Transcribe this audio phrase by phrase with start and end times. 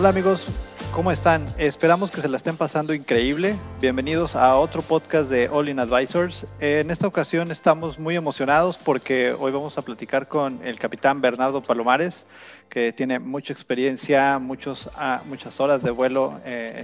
[0.00, 0.46] Hola amigos,
[0.94, 1.44] ¿cómo están?
[1.58, 3.54] Esperamos que se la estén pasando increíble.
[3.82, 6.46] Bienvenidos a otro podcast de All In Advisors.
[6.58, 11.62] En esta ocasión estamos muy emocionados porque hoy vamos a platicar con el capitán Bernardo
[11.62, 12.24] Palomares,
[12.70, 16.82] que tiene mucha experiencia, muchos, ah, muchas horas de vuelo eh,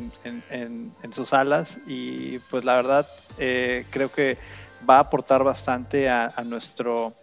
[0.51, 3.06] en, sus alas y pues la verdad
[3.38, 4.37] eh, creo que
[4.87, 7.14] va a aportar bastante a, a nuestro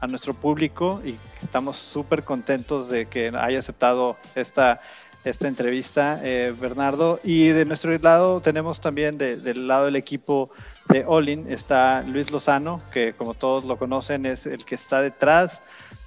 [0.00, 4.80] a nuestro público y estamos súper contentos de que haya aceptado esta
[5.24, 7.18] esta entrevista, eh, Bernardo.
[7.24, 10.50] Y de nuestro lado tenemos también del lado del equipo
[10.88, 15.60] de Olin, está Luis Lozano, que como todos lo conocen es el que está detrás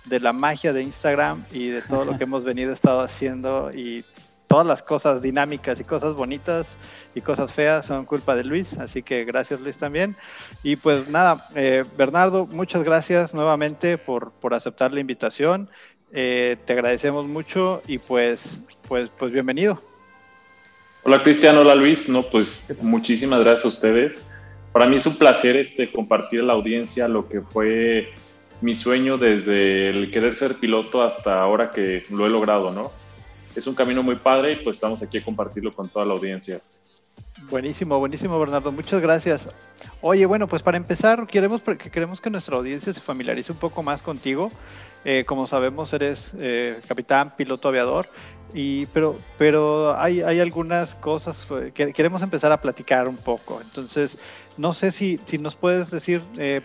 [0.06, 4.06] de la magia de Instagram y de todo lo que hemos venido estado haciendo y
[4.48, 6.78] todas las cosas dinámicas y cosas bonitas
[7.16, 10.16] y cosas feas son culpa de Luis, así que gracias Luis también.
[10.64, 15.70] Y pues nada, eh, Bernardo, muchas gracias nuevamente por, por aceptar la invitación
[16.12, 19.82] eh, te agradecemos mucho y pues, pues, pues bienvenido.
[21.04, 24.16] Hola Cristian, hola Luis, no, pues muchísimas gracias a ustedes.
[24.72, 28.10] Para mí es un placer este, compartir a la audiencia lo que fue
[28.62, 32.92] mi sueño desde el querer ser piloto hasta ahora que lo he logrado, ¿no?
[33.56, 36.60] Es un camino muy padre y pues estamos aquí a compartirlo con toda la audiencia.
[37.50, 39.50] Buenísimo, buenísimo Bernardo, muchas gracias.
[40.02, 44.02] Oye, bueno, pues para empezar, queremos, queremos que nuestra audiencia se familiarice un poco más
[44.02, 44.52] contigo.
[45.06, 48.10] Eh, como sabemos, eres eh, capitán, piloto aviador,
[48.54, 53.60] y, pero, pero hay, hay algunas cosas que queremos empezar a platicar un poco.
[53.62, 54.18] Entonces,
[54.58, 56.62] no sé si, si nos puedes decir, eh,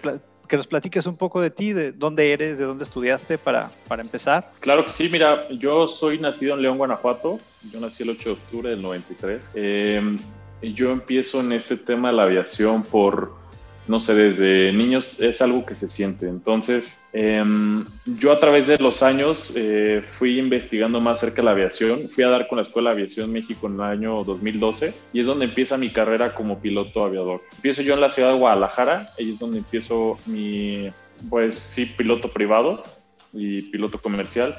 [0.48, 4.02] que nos platiques un poco de ti, de dónde eres, de dónde estudiaste para, para
[4.02, 4.50] empezar.
[4.60, 7.40] Claro que sí, mira, yo soy nacido en León, Guanajuato,
[7.72, 9.42] yo nací el 8 de octubre del 93.
[9.54, 10.18] Em,
[10.60, 13.41] yo empiezo en este tema de la aviación por
[13.88, 16.28] no sé, desde niños es algo que se siente.
[16.28, 21.50] Entonces, em, yo a través de los años eh, fui investigando más acerca de la
[21.50, 22.08] aviación.
[22.08, 25.26] Fui a dar con la Escuela de Aviación México en el año 2012 y es
[25.26, 27.42] donde empieza mi carrera como piloto aviador.
[27.56, 30.88] Empiezo yo en la ciudad de Guadalajara, ahí es donde empiezo mi,
[31.28, 32.84] pues sí, piloto privado
[33.32, 34.56] y piloto comercial.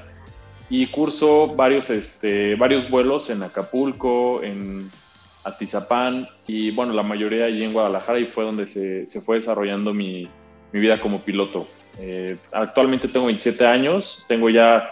[0.70, 4.90] Y curso varios, este, varios vuelos en Acapulco, en
[5.44, 9.94] Atizapán y bueno, la mayoría allí en Guadalajara y fue donde se, se fue desarrollando
[9.94, 10.28] mi,
[10.72, 11.68] mi, vida como piloto.
[12.00, 14.90] Eh, actualmente tengo 27 años, tengo ya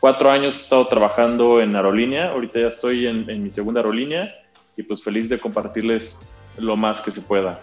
[0.00, 4.32] cuatro años he estado trabajando en aerolínea, ahorita ya estoy en, en mi segunda aerolínea
[4.76, 6.28] y pues feliz de compartirles
[6.58, 7.60] lo más que se pueda.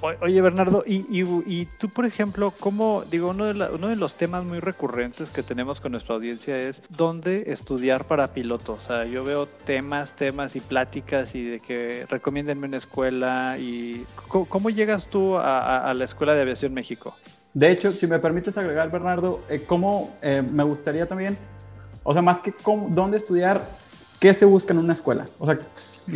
[0.00, 4.44] Oye, Bernardo, y, y, tú, por ejemplo, ¿cómo, digo, uno de, uno de los temas
[4.44, 8.84] muy recurrentes que tenemos con nuestra audiencia es dónde estudiar para pilotos?
[8.84, 14.04] O sea, yo veo temas, temas y pláticas y de que recomiéndenme una escuela y
[14.28, 17.14] ¿cómo, llegas tú a, la Escuela de Aviación México?
[17.54, 21.38] De hecho, si me permites agregar, Bernardo, eh, ¿cómo eh, me gustaría también,
[22.02, 23.66] o sea, más que cómo, dónde estudiar,
[24.20, 25.26] ¿qué se busca en una escuela?
[25.38, 25.58] O sea,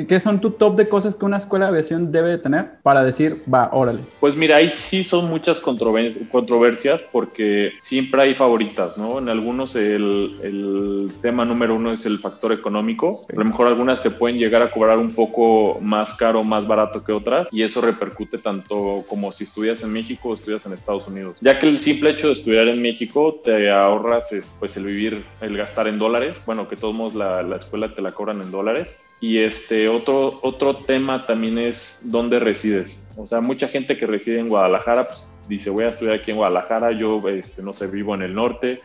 [0.08, 3.02] ¿Qué son tu top de cosas que una escuela de aviación debe de tener para
[3.02, 4.00] decir, va, órale?
[4.20, 9.18] Pues mira, ahí sí son muchas controversias porque siempre hay favoritas, ¿no?
[9.18, 13.26] En algunos el, el tema número uno es el factor económico.
[13.32, 17.02] A lo mejor algunas te pueden llegar a cobrar un poco más caro, más barato
[17.02, 21.06] que otras y eso repercute tanto como si estudias en México o estudias en Estados
[21.08, 21.36] Unidos.
[21.40, 25.56] Ya que el simple hecho de estudiar en México te ahorras pues el vivir, el
[25.56, 26.36] gastar en dólares.
[26.46, 30.38] Bueno, que todos modos la, la escuela te la cobran en dólares y este otro,
[30.42, 33.02] otro tema también es dónde resides.
[33.16, 36.38] O sea, mucha gente que reside en Guadalajara pues, dice, voy a estudiar aquí en
[36.38, 38.80] Guadalajara, yo este, no sé, vivo en el norte,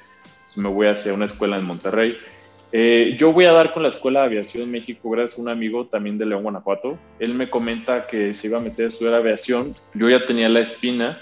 [0.47, 2.16] pues, me voy hacia una escuela en Monterrey.
[2.72, 5.85] Eh, yo voy a dar con la Escuela de Aviación México gracias a un amigo
[5.85, 6.97] también de León, Guanajuato.
[7.19, 9.73] Él me comenta que se iba a meter a estudiar aviación.
[9.94, 11.22] Yo ya tenía la espina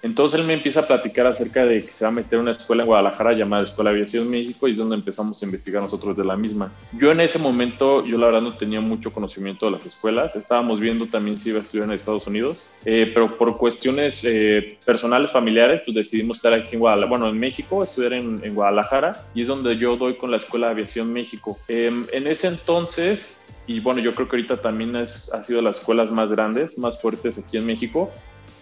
[0.00, 2.84] entonces él me empieza a platicar acerca de que se va a meter una escuela
[2.84, 6.24] en Guadalajara llamada Escuela de Aviación México y es donde empezamos a investigar nosotros de
[6.24, 6.72] la misma.
[6.92, 10.78] Yo en ese momento, yo la verdad no tenía mucho conocimiento de las escuelas, estábamos
[10.78, 15.32] viendo también si iba a estudiar en Estados Unidos, eh, pero por cuestiones eh, personales,
[15.32, 19.42] familiares, pues decidimos estar aquí en Guadalajara, bueno, en México, estudiar en, en, Guadalajara y
[19.42, 21.58] es donde yo doy con la Escuela de Aviación México.
[21.66, 25.78] Em, en ese entonces, y bueno, yo creo que ahorita también es, ha sido las
[25.78, 28.10] escuelas más grandes, más fuertes aquí en México,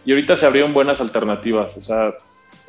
[0.06, 1.76] y ahorita se abrieron buenas alternativas.
[1.76, 2.14] O sea,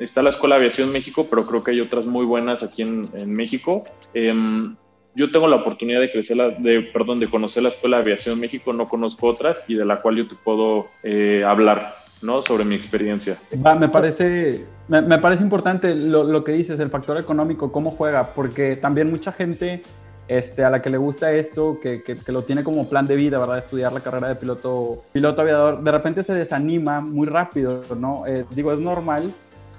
[0.00, 3.08] está la Escuela de Aviación México, pero creo que hay otras muy buenas aquí en,
[3.14, 3.84] en México.
[4.12, 4.76] Em,
[5.14, 8.40] yo tengo la oportunidad de crecer, la, de, perdón, de conocer la Escuela de Aviación
[8.40, 12.42] México, no conozco otras y de la cual yo te puedo eh, hablar, ¿no?
[12.42, 13.38] Sobre mi experiencia.
[13.64, 17.92] Va, me parece, me, me parece importante lo, lo, que dices, el factor económico, cómo
[17.92, 19.82] juega, porque también mucha gente
[20.28, 23.38] este, a la que le gusta esto, que, que, lo tiene como plan de vida,
[23.38, 23.58] ¿verdad?
[23.58, 28.26] Estudiar la carrera de piloto, piloto aviador, de repente se desanima muy rápido, ¿no?
[28.26, 29.32] Eh, digo, es normal,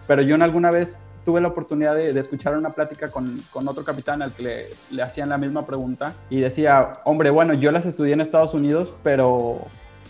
[0.07, 3.83] pero yo en alguna vez tuve la oportunidad de, escuchar una plática con, con, otro
[3.83, 7.85] capitán al que le, le, hacían la misma pregunta y decía, hombre, bueno, yo las
[7.85, 9.59] estudié en Estados Unidos, pero,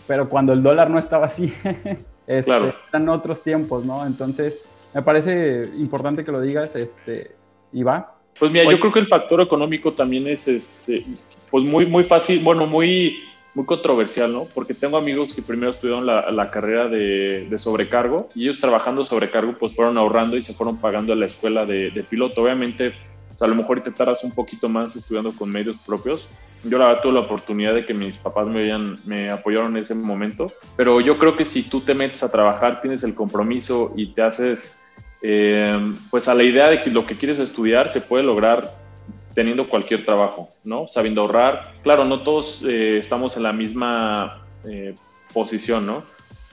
[0.06, 1.52] pero cuando el dólar no estaba así,
[2.26, 2.52] este,
[2.92, 4.06] eran otros tiempos, ¿no?
[4.06, 4.64] Entonces,
[4.94, 7.36] me parece importante que lo digas, este,
[7.72, 8.19] y va.
[8.40, 11.04] Pues mira, yo creo que el factor económico también es, este,
[11.50, 13.22] pues muy, muy fácil, bueno, muy
[13.54, 14.46] muy controversial, ¿no?
[14.54, 19.04] Porque tengo amigos que primero estudiaron la, la carrera de, de, sobrecargo y ellos trabajando
[19.04, 22.42] sobrecargo pues fueron ahorrando y se fueron pagando a la escuela de, de piloto.
[22.42, 22.94] Obviamente,
[23.28, 26.28] pues, a lo mejor te tardas un poquito más estudiando con medios propios.
[26.62, 29.82] Yo la verdad tuve la oportunidad de que mis papás me, habían, me apoyaron en
[29.82, 33.92] ese momento, pero yo creo que si tú te metes a trabajar, tienes el compromiso
[33.96, 34.78] y te haces
[35.22, 35.78] eh,
[36.10, 38.70] pues a la idea de que lo que quieres estudiar se puede lograr
[39.34, 40.88] teniendo cualquier trabajo, ¿no?
[40.88, 41.74] Sabiendo ahorrar.
[41.82, 44.94] Claro, no todos eh, estamos en la misma eh,
[45.32, 46.02] posición, ¿no?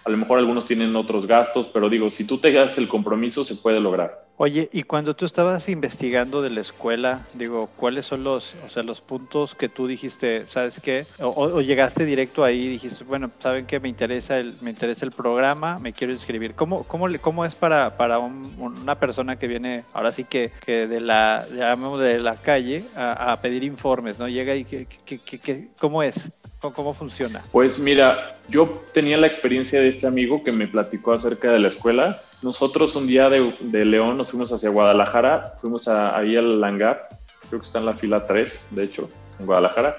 [0.06, 3.44] A lo mejor algunos tienen otros gastos, pero digo, si tú te das el compromiso,
[3.44, 4.27] se puede lograr.
[4.40, 8.84] Oye, y cuando tú estabas investigando de la escuela, digo, ¿cuáles son los, o sea,
[8.84, 11.08] los puntos que tú dijiste, sabes qué?
[11.20, 15.12] O, llegaste directo ahí y dijiste, bueno, saben que me interesa el, me interesa el
[15.12, 16.54] programa, me quiero inscribir.
[16.54, 21.02] ¿Cómo, cómo, cómo es para, para una persona que viene, ahora sí que, que de
[21.02, 24.28] la, de la calle a, pedir informes, ¿no?
[24.28, 26.30] Llega y, que, que, ¿cómo es?
[26.60, 27.44] ¿Cómo funciona?
[27.52, 31.68] Pues mira, yo tenía la experiencia de este amigo que me platicó acerca de la
[31.68, 32.20] escuela.
[32.42, 37.10] Nosotros un día de, León nos fuimos hacia Guadalajara, fuimos ahí al hangar,
[37.48, 39.08] creo que está en la fila 3, de hecho,
[39.40, 39.98] en Guadalajara,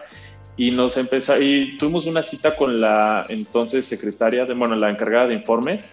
[0.56, 5.28] y nos empezó, y tuvimos una cita con la entonces secretaria, de, bueno, la encargada
[5.28, 5.84] de informes,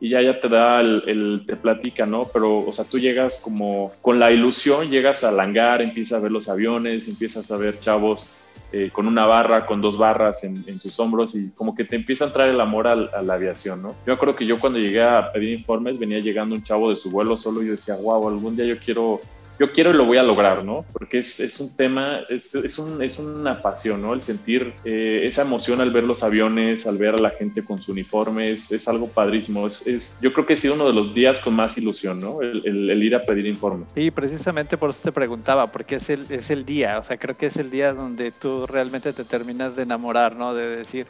[0.00, 2.22] y ya ya te da el, el, te platica, ¿no?
[2.32, 6.32] Pero, o sea, tú llegas como con la ilusión, llegas al hangar, empiezas a ver
[6.32, 8.26] los aviones, empiezas a ver chavos
[8.72, 12.24] eh, con una barra, con dos barras en, sus hombros y como que te empieza
[12.24, 13.94] a entrar el amor a, la aviación, ¿no?
[14.06, 17.10] Yo creo que yo cuando llegué a pedir informes venía llegando un chavo de su
[17.10, 19.20] vuelo solo y yo decía, wow, algún día yo quiero
[19.58, 20.84] yo quiero y lo voy a lograr, ¿no?
[20.92, 24.14] Porque es, es un tema, es, es, un, es, una pasión, ¿no?
[24.14, 27.80] El sentir eh, esa emoción al ver los aviones, al ver a la gente con
[27.80, 29.66] su uniforme, es, algo padrísimo.
[29.66, 32.40] Es, yo creo que ha sido uno de los días con más ilusión, ¿no?
[32.42, 33.84] El, el, ir a pedir informe.
[33.94, 37.36] Sí, precisamente por eso te preguntaba, porque es el, es el día, o sea, creo
[37.36, 40.54] que es el día donde tú realmente te terminas de enamorar, ¿no?
[40.54, 41.06] De decir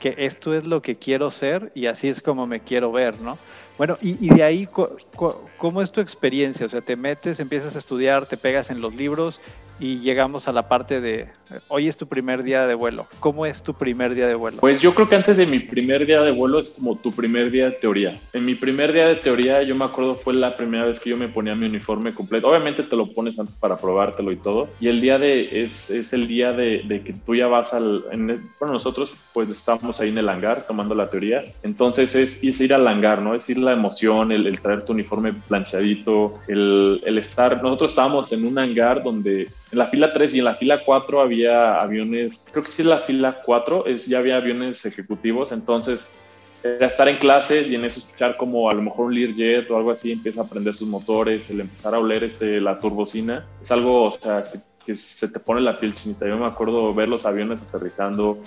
[0.00, 3.38] que esto es lo que quiero ser y así es como me quiero ver, ¿no?
[3.78, 4.66] Bueno, y, de ahí,
[5.58, 6.64] ¿cómo es tu experiencia?
[6.64, 9.40] O sea, te metes, empiezas a estudiar, te pegas en los libros
[9.78, 11.28] y llegamos a la parte de
[11.68, 13.06] hoy es tu primer día de vuelo.
[13.20, 14.58] ¿Cómo es tu primer día de vuelo?
[14.60, 17.50] Pues yo creo que antes de mi primer día de vuelo es como tu primer
[17.50, 18.18] día de teoría.
[18.32, 21.16] En mi primer día de teoría yo me acuerdo fue la primera vez que yo
[21.16, 22.48] me ponía mi uniforme completo.
[22.48, 24.68] Obviamente te lo pones antes para probártelo y todo.
[24.80, 28.04] Y el día de es, es el día de, que tú ya vas al...
[28.58, 31.44] bueno, nosotros pues estamos ahí en el hangar tomando la teoría.
[31.62, 33.34] Entonces es, ir al hangar, ¿no?
[33.34, 37.62] Es ir la emoción, el, el traer tu uniforme planchadito, el, el estar...
[37.62, 41.20] Nosotros estábamos en un hangar donde en la fila 3 y en la fila 4
[41.20, 46.08] había aviones, creo que sí en la fila 4 es, ya había aviones ejecutivos, entonces
[46.62, 49.76] era estar en clase y en eso escuchar como a lo mejor un Learjet o
[49.76, 53.70] algo así empieza a prender sus motores, el empezar a oler este, la turbocina, es
[53.70, 54.44] algo, o sea,
[54.84, 56.28] que, se te pone la piel chinita.
[56.28, 58.40] Yo me acuerdo ver los aviones aterrizando,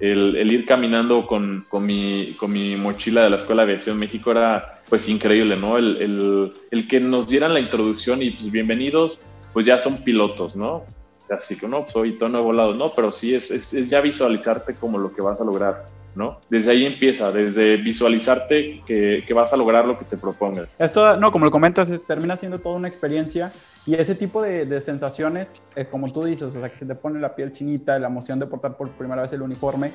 [0.00, 3.96] el, el ir caminando con, con, mi, con mi mochila de la Escuela de Aviación
[3.96, 5.78] México era pues increíble, ¿no?
[5.78, 9.22] El, el, el que nos dieran la introducción y pues bienvenidos
[9.54, 10.84] pues ya son pilotos, ¿no?
[11.30, 14.74] Así que no, soy pues, no he volado, no, pero sí es, es, ya visualizarte
[14.74, 16.38] como lo que vas a lograr, ¿no?
[16.50, 20.68] Desde ahí empieza, desde visualizarte que, que vas a lograr lo que te propongas.
[20.78, 23.52] Esto, no, como lo comentas, termina siendo toda una experiencia
[23.86, 26.94] y ese tipo de, de sensaciones, eh, como tú dices, o sea, que se te
[26.94, 29.92] pone la piel chinita, la emoción de portar por primera vez el uniforme,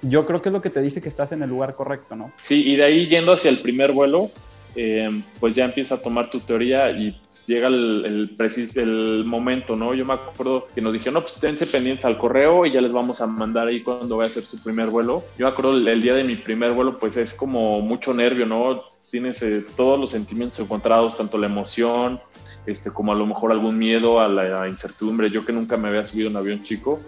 [0.00, 2.32] yo creo que es lo que te dice que estás en el lugar correcto, ¿no?
[2.40, 4.30] Sí, y de ahí yendo hacia el primer vuelo,
[4.74, 9.76] eh, pues ya empieza a tomar tu teoría y pues, llega el, el, el, momento,
[9.76, 9.92] ¿no?
[9.92, 12.90] Yo me acuerdo que nos dijeron, no, pues esténse pendientes al correo y ya les
[12.90, 15.24] vamos a mandar ahí cuando vaya a hacer su primer vuelo.
[15.38, 18.82] Yo me acuerdo el, día de mi primer vuelo, pues es como mucho nervio, ¿no?
[19.10, 22.18] Tienes eh, todos los sentimientos encontrados, tanto la emoción,
[22.64, 25.28] este, como a lo mejor algún miedo a la, incertidumbre.
[25.28, 26.98] Yo que nunca me había subido un avión chico.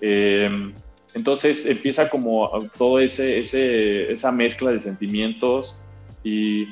[0.00, 0.72] Eh,
[1.12, 5.84] entonces empieza como todo ese, ese, esa mezcla de sentimientos
[6.24, 6.68] y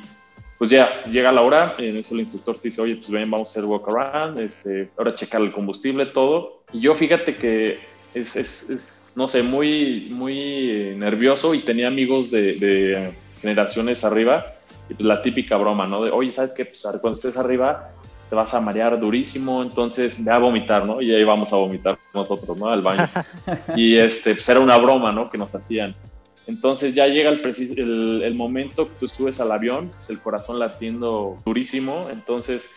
[0.61, 3.49] pues ya llega la hora, en eso el instructor te dice, oye, pues ven, vamos
[3.49, 6.65] a hacer walk around, este, ahora checar el combustible, todo.
[6.71, 7.79] Y yo fíjate que
[8.13, 14.53] es, es, no sé, muy, muy nervioso y tenía amigos de, de, generaciones arriba,
[14.91, 16.05] y pues la típica broma, ¿no?
[16.05, 16.67] De, oye, ¿sabes qué?
[16.67, 17.93] Pues cuando estés arriba
[18.29, 21.01] te vas a marear durísimo, entonces ve a vomitar, ¿no?
[21.01, 22.69] Y ahí vamos a vomitar nosotros, ¿no?
[22.69, 23.09] Al baño.
[23.77, 25.31] y este, pues era una broma, ¿no?
[25.31, 25.97] Que nos hacían.
[26.51, 31.39] Entonces ya llega el, el, momento que tú subes al avión, pues, el corazón latiendo
[31.47, 32.69] durísimo, entonces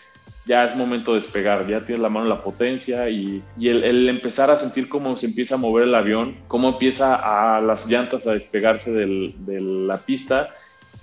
[0.46, 4.10] ya es momento de despegar, ya tienes la mano en la potencia y, el, el,
[4.10, 8.28] empezar a sentir cómo se empieza a mover el avión, cómo empieza a las llantas
[8.28, 10.54] a despegarse del, de la pista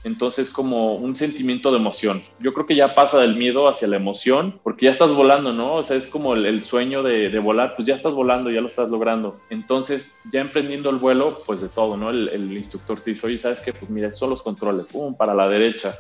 [0.03, 2.23] entonces, como un sentimiento de emoción.
[2.39, 5.75] Yo creo que ya pasa del miedo hacia la emoción, porque ya estás volando, ¿no?
[5.75, 8.89] O sea, es como el, sueño de, volar, pues ya estás volando, ya lo estás
[8.89, 9.39] logrando.
[9.51, 12.11] Entonces, ya emprendiendo el vuelo, pues de todo, ¿no?
[12.11, 13.73] El, instructor te dice, oye, ¿sabes qué?
[13.73, 15.97] Pues mira, son los controles, pum, para la derecha,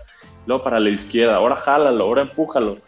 [0.47, 2.78] luego para la izquierda, ahora jálalo, ahora empújalo.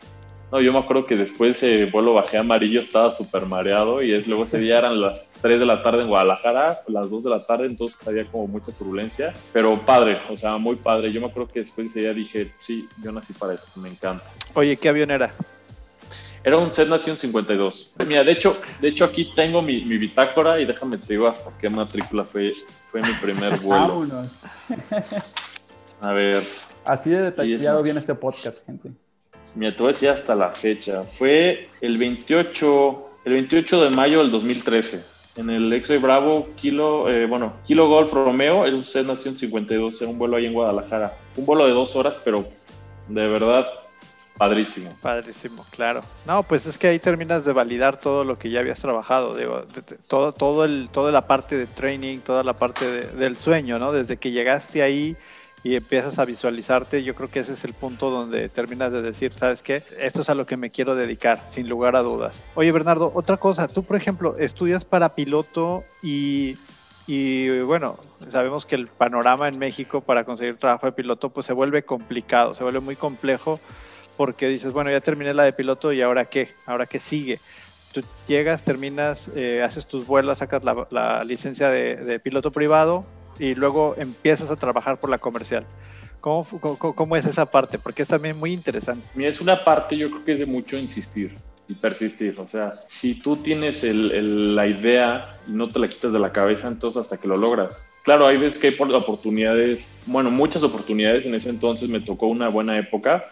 [0.52, 4.26] No, yo me acuerdo que después ese vuelo bajé amarillo, estaba súper mareado y es,
[4.26, 7.46] luego ese día eran las 3 de la tarde en Guadalajara, las 2 de la
[7.46, 11.10] tarde, entonces había como mucha turbulencia, pero padre, o sea, muy padre.
[11.10, 13.88] Yo me acuerdo que después de ese día dije, sí, yo nací para eso, me
[13.88, 14.26] encanta.
[14.52, 15.32] Oye, ¿qué avión era?
[16.44, 17.94] Era un Cessna 152.
[18.06, 21.50] Mira, de hecho, de hecho aquí tengo mi, mi bitácora y déjame te digo hasta
[21.56, 22.52] qué matrícula fue,
[22.90, 23.88] fue mi primer vuelo.
[23.88, 24.42] Vámonos.
[26.02, 26.42] A ver.
[26.84, 28.90] Así de detallado viene este podcast, gente.
[29.54, 31.02] Mira, te voy hasta la fecha.
[31.02, 35.02] Fue el 28, el 28 de mayo del 2013.
[35.36, 40.02] En el Exoy Bravo, Kilo, eh, bueno, Kilo Golf Romeo, el usted nació en 52,
[40.02, 41.14] en un vuelo ahí en Guadalajara.
[41.36, 42.46] Un vuelo de dos horas, pero
[43.08, 43.66] de verdad
[44.36, 44.90] Padrísimo.
[45.00, 46.02] Padrísimo, claro.
[46.26, 49.64] No, pues es que ahí terminas de validar todo lo que ya habías trabajado, digo,
[50.08, 53.92] todo, todo el, toda la parte de training, toda la parte del sueño, ¿no?
[53.92, 55.16] Desde que llegaste ahí
[55.64, 59.32] y empiezas a visualizarte, yo creo que ese es el punto donde terminas de decir,
[59.34, 59.84] ¿sabes qué?
[59.98, 62.42] Esto es a lo que me quiero dedicar, sin lugar a dudas.
[62.54, 66.56] Oye, Bernardo, otra cosa, tú, por ejemplo, estudias para piloto y,
[67.06, 67.96] y bueno,
[68.32, 72.54] sabemos que el panorama en México para conseguir trabajo de piloto pues se vuelve complicado,
[72.54, 73.60] se vuelve muy complejo
[74.16, 77.38] porque dices, bueno, ya terminé la de piloto y ahora qué, ahora qué sigue.
[77.94, 83.04] Tú llegas, terminas, eh, haces tus vuelos, sacas la, licencia de piloto privado,
[83.38, 85.64] y luego empiezas a trabajar por la comercial.
[86.20, 86.46] ¿Cómo,
[86.78, 87.78] cómo, es esa parte?
[87.78, 89.04] Porque es también muy interesante.
[89.16, 91.36] Es una parte, yo creo que es de mucho insistir
[91.66, 92.38] y persistir.
[92.38, 96.30] O sea, si tú tienes el, la idea y no te la quitas de la
[96.30, 97.92] cabeza, entonces hasta que lo logras.
[98.04, 101.26] Claro, hay veces que hay oportunidades, bueno, muchas oportunidades.
[101.26, 103.24] En ese entonces me tocó una buena época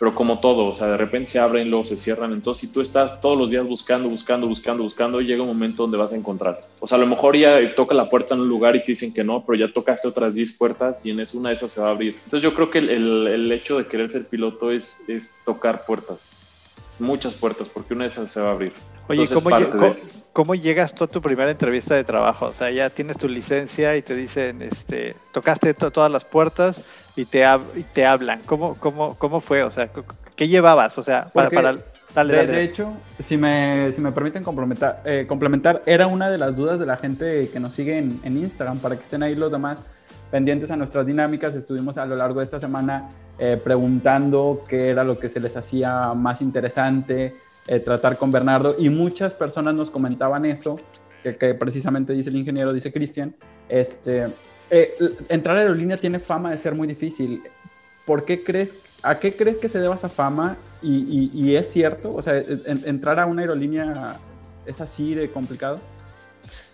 [0.00, 2.32] pero como todo, o sea, de repente se abren, luego se cierran.
[2.32, 5.98] Entonces, si tú estás todos los días buscando, buscando, buscando, buscando, llega un momento donde
[5.98, 6.58] vas a encontrar.
[6.80, 9.12] O sea, a lo mejor ya toca la puerta en un lugar y te dicen
[9.12, 11.82] que no, pero ya tocaste otras 10 puertas y en eso una de esas se
[11.82, 12.14] va a abrir.
[12.24, 16.18] Entonces, yo creo que el, el, hecho de querer ser piloto es, es tocar puertas,
[16.98, 18.72] muchas puertas, porque una de esas se va a abrir.
[19.06, 19.50] Oye, ¿cómo,
[20.32, 22.46] ¿cómo, llegas tú a tu primera entrevista de trabajo?
[22.46, 26.86] O sea, ya tienes tu licencia y te dicen, este, tocaste todas las puertas
[27.20, 27.44] y te,
[27.76, 28.40] y te hablan.
[28.46, 29.62] ¿Cómo, cómo, ¿Cómo fue?
[29.62, 29.90] O sea,
[30.36, 30.98] ¿qué llevabas?
[30.98, 31.50] O sea, para...
[31.50, 31.76] para
[32.24, 36.80] de, hecho, si me, si me permiten complementar, eh, complementar, era una de las dudas
[36.80, 39.84] de la gente que nos sigue en, en, Instagram, para que estén ahí los demás
[40.30, 41.54] pendientes a nuestras dinámicas.
[41.54, 43.08] Estuvimos a lo largo de esta semana
[43.38, 47.36] eh, preguntando qué era lo que se les hacía más interesante
[47.68, 50.80] eh, tratar con Bernardo y muchas personas nos comentaban eso,
[51.22, 53.36] que, que precisamente dice el ingeniero, dice Cristian,
[53.68, 54.26] este,
[54.70, 54.94] eh,
[55.28, 57.42] entrar a aerolínea tiene fama de ser muy difícil.
[58.06, 60.56] ¿Por qué crees, a qué crees que se deba esa fama?
[60.82, 64.16] Y, es cierto, o sea, entrar a una aerolínea
[64.64, 65.80] es así de complicado.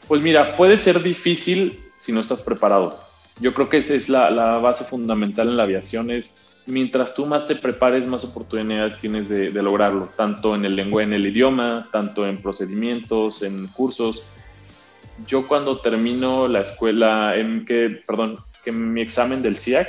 [0.07, 2.99] Pues mira, puede ser difícil si no estás preparado.
[3.41, 6.37] Yo creo que esa es la, base fundamental en la aviación, es
[6.67, 11.13] mientras tú más te prepares, más oportunidades tienes de, lograrlo, tanto en el lengua, en
[11.13, 14.23] el idioma, tanto en procedimientos, en cursos
[15.27, 19.89] yo cuando termino la escuela, en que, perdón, que mi examen del CIAC,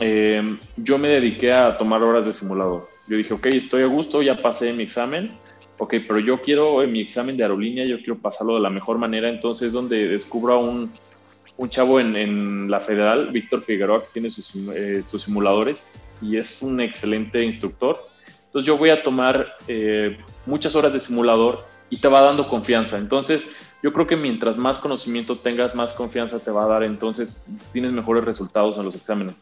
[0.00, 2.88] em, yo me dediqué a tomar horas de simulador.
[3.06, 5.30] Yo dije, ok, estoy a gusto, ya pasé mi examen,
[5.78, 8.98] ok, pero yo quiero en mi examen de aerolínea, yo quiero pasarlo de la mejor
[8.98, 10.90] manera, entonces es donde descubro a un,
[11.56, 16.36] un chavo en, en, la federal, Víctor Figueroa, que tiene sus, eh, sus, simuladores y
[16.36, 17.98] es un excelente instructor.
[18.46, 22.98] Entonces yo voy a tomar eh, muchas horas de simulador y te va dando confianza.
[22.98, 23.46] Entonces
[23.84, 27.92] yo creo que mientras más conocimiento tengas, más confianza te va a dar, entonces tienes
[27.92, 29.34] mejores resultados en los exámenes.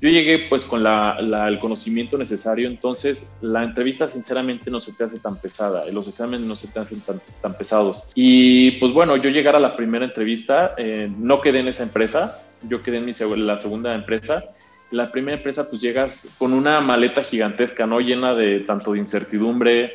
[0.00, 5.04] Yo llegué pues con la, el conocimiento necesario, entonces la entrevista sinceramente no se te
[5.04, 8.04] hace tan pesada, los exámenes no se te hacen tan, tan pesados.
[8.14, 12.40] Y pues bueno, yo llegar a la primera entrevista, eh, no quedé en esa empresa,
[12.66, 14.44] yo quedé en mi, la segunda empresa.
[14.92, 18.00] La primera empresa pues llegas con una maleta gigantesca, ¿no?
[18.00, 19.92] Llena de tanto de incertidumbre,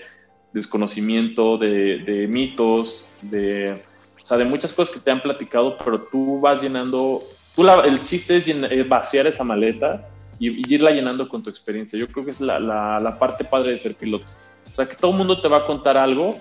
[0.53, 3.82] desconocimiento, de, de mitos, de,
[4.22, 7.22] o sea, de muchas cosas que te han platicado, pero tú vas llenando,
[7.56, 10.08] tú el chiste es, vaciar esa maleta
[10.39, 11.98] y, irla llenando con tu experiencia.
[11.98, 14.25] Yo creo que es la, la, parte padre de ser piloto.
[14.72, 16.36] O sea, que todo el mundo te va a contar algo,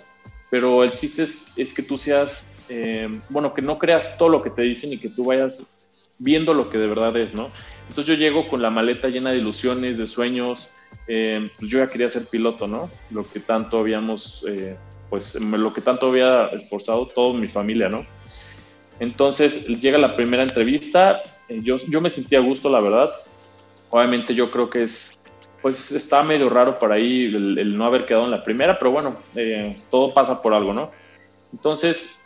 [0.51, 4.43] pero el chiste es, es que tú seas, eh, bueno, que no creas todo lo
[4.43, 5.75] que te dicen y que tú vayas
[6.19, 7.51] viendo lo que de verdad es, ¿no?
[7.89, 10.71] Entonces yo llego con la maleta llena de ilusiones, de sueños,
[11.07, 12.91] eh, pues yo ya quería ser piloto, ¿no?
[13.11, 14.77] Lo que tanto habíamos, eh,
[15.09, 18.05] pues lo que tanto había esforzado toda mi familia, ¿no?
[19.01, 23.09] Entonces llega la primera entrevista, eh, yo, yo me sentía a gusto, la verdad.
[23.91, 25.23] Obviamente yo creo que es,
[25.63, 29.17] pues está medio raro para ahí el, no haber quedado en la primera, pero bueno,
[29.91, 30.91] todo pasa por algo, ¿no?
[31.55, 32.19] Entonces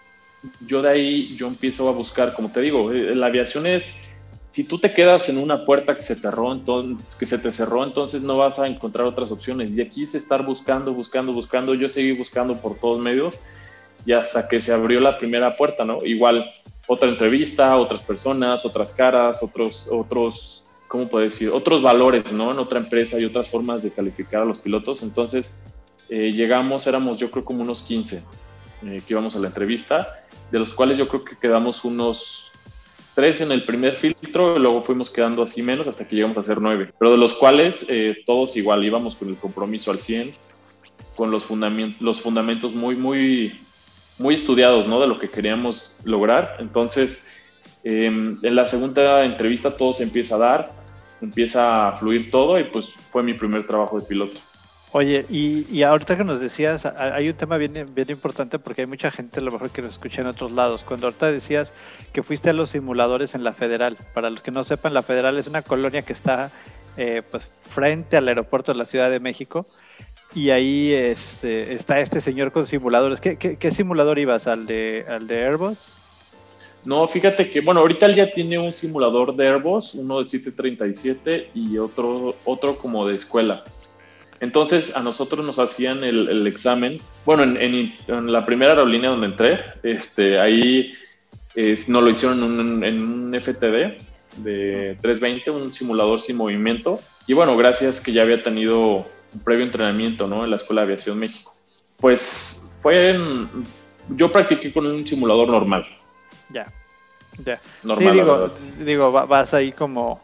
[0.67, 4.09] yo de ahí, yo empiezo a buscar, como te digo, la aviación es
[4.53, 7.85] si tú te quedas en una puerta que se, cerró, entonces, que se te cerró,
[7.85, 9.71] entonces no vas a encontrar otras opciones.
[9.71, 11.75] Y aquí es estar buscando, buscando, buscando.
[11.75, 13.35] Yo seguí buscando por todos medios
[14.05, 16.05] y hasta que se abrió la primera puerta, ¿no?
[16.05, 16.53] Igual
[16.87, 21.49] otra entrevista, otras personas, otras caras, otros, otros, ¿cómo puedo decir?
[21.49, 22.53] Otros valores, ¿no?
[22.53, 25.03] En otra empresa y otras formas de calificar a los pilotos.
[25.03, 25.65] Entonces
[26.11, 28.17] eh, llegamos, éramos yo creo como unos 15
[28.83, 32.52] eh, que íbamos a la entrevista, de los cuales yo creo que quedamos unos
[33.15, 36.61] tres en el primer filtro, luego fuimos quedando así menos hasta que llegamos a ser
[36.61, 40.33] nueve, pero de los cuales eh, todos igual íbamos con el compromiso al 100,
[41.17, 43.53] con los, fundamentos, los fundamentos muy, muy,
[44.19, 45.01] muy estudiados, ¿no?
[45.01, 46.57] De lo que queríamos lograr.
[46.59, 47.27] Entonces,
[47.85, 50.73] em, en la segunda entrevista todo se empieza a dar,
[51.21, 54.39] empieza a fluir todo y pues fue mi primer trabajo de piloto.
[54.95, 58.87] Oye, y, y, ahorita que nos decías, hay un tema bien, bien importante porque hay
[58.87, 60.83] mucha gente a lo mejor que lo escucha en otros lados.
[60.87, 61.73] Cuando ahorita decías
[62.13, 65.39] que fuiste a los simuladores en la Federal, para los que no sepan, la Federal
[65.39, 66.51] es una colonia que está
[66.99, 69.67] eh, pues frente al aeropuerto de la Ciudad de México
[70.35, 73.21] y ahí este, está este señor con simuladores.
[73.21, 74.47] ¿Qué, qué, simulador ibas?
[74.47, 75.95] ¿Al de, ¿Al de Airbus?
[76.85, 81.51] No, fíjate que, bueno, ahorita él ya tiene un simulador de Airbus, uno de 737
[81.55, 83.65] y otro, otro como de escuela.
[84.43, 86.99] Entonces a nosotros nos hacían el, examen.
[87.25, 90.95] Bueno, en, la primera aerolínea donde entré, este, ahí
[91.55, 94.03] eh, nos lo hicieron en un, FTD
[94.43, 96.99] de 320, un simulador sin movimiento.
[97.29, 100.43] Y bueno, gracias que ya había tenido un previo entrenamiento ¿no?
[100.43, 101.55] en la Escuela de Aviación México.
[101.99, 103.17] Pues fue
[104.09, 105.87] yo practiqué con un simulador normal.
[106.49, 106.67] Ya,
[107.45, 107.61] ya.
[107.85, 108.51] Normal, digo,
[108.81, 110.21] digo, vas ahí como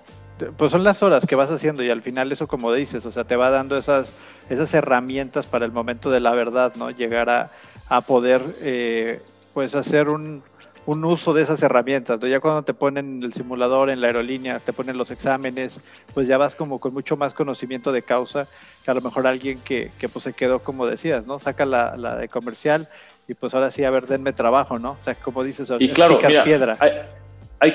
[0.57, 3.25] pues son las horas que vas haciendo y al final eso como dices, o sea,
[3.25, 4.13] te va dando esas,
[4.49, 6.91] esas herramientas para el momento de la verdad, ¿no?
[6.91, 7.51] Llegar a,
[7.89, 9.21] a poder, eh,
[9.55, 10.43] pues, hacer un,
[10.87, 12.27] un, uso de esas herramientas, ¿no?
[12.27, 15.81] Ya cuando te ponen el simulador en la aerolínea, te ponen los exámenes,
[16.15, 18.47] pues ya vas como con mucho más conocimiento de causa
[18.85, 21.39] que a lo mejor alguien que, que pues se quedó, como decías, ¿no?
[21.39, 22.89] Saca la, la de comercial
[23.29, 24.93] y pues ahora sí, a ver, denme trabajo, ¿no?
[24.93, 26.77] O sea, como dices, y claro, mira, piedra.
[26.81, 26.93] Hay,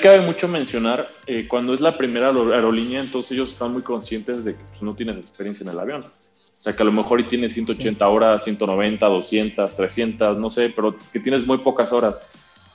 [0.00, 4.54] que mucho mencionar, eh, cuando es la primera aerolínea, entonces ellos están muy conscientes de
[4.54, 6.00] que pues, no tienes experiencia en el avión.
[6.02, 10.70] O sea, que a lo mejor y tienes 180 horas, 190, 200, 300, no sé,
[10.74, 12.16] pero que tienes muy pocas horas.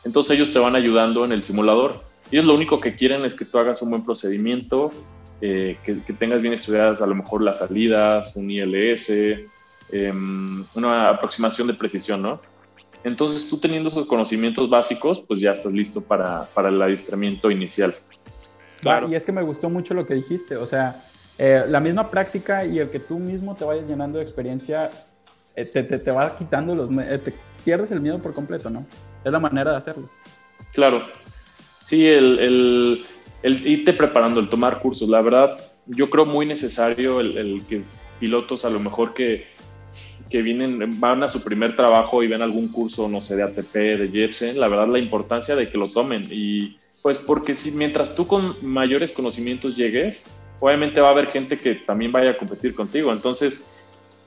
[0.06, 2.04] Entonces ellos te van ayudando en el simulador.
[2.32, 4.92] Ellos lo único que quieren es que tú hagas un buen procedimiento,
[5.42, 9.10] eh, que, tengas bien estudiadas a lo mejor las salidas, un ILS,
[9.92, 12.42] em, una aproximación de precisión, ¿no?
[13.04, 17.96] Entonces tú teniendo esos conocimientos básicos, pues ya estás listo para, para el adiestramiento inicial.
[18.82, 19.10] Claro.
[19.10, 20.96] y es que me gustó mucho lo que dijiste, o sea,
[21.38, 24.90] eh, la misma práctica y el que tú mismo te vayas llenando de experiencia,
[25.56, 26.90] eh, te, te, te, va quitando los...
[26.92, 27.34] Eh, te
[27.66, 28.86] pierdes el miedo por completo, ¿no?
[29.24, 30.10] Es la manera de hacerlo.
[30.74, 31.04] Claro.
[31.86, 33.06] Sí, el, el,
[33.44, 37.84] el irte preparando, el tomar cursos, la verdad, yo creo muy necesario el, el que
[38.20, 39.48] pilotos a lo mejor que
[40.30, 43.74] que vienen, van a su primer trabajo y ven algún curso, no sé, de ATP,
[43.74, 46.28] de Jepsen, la verdad la importancia de que lo tomen.
[46.30, 50.26] Y pues porque si mientras tú con mayores conocimientos llegues,
[50.60, 53.12] obviamente va a haber gente que también vaya a competir contigo.
[53.12, 53.79] Entonces,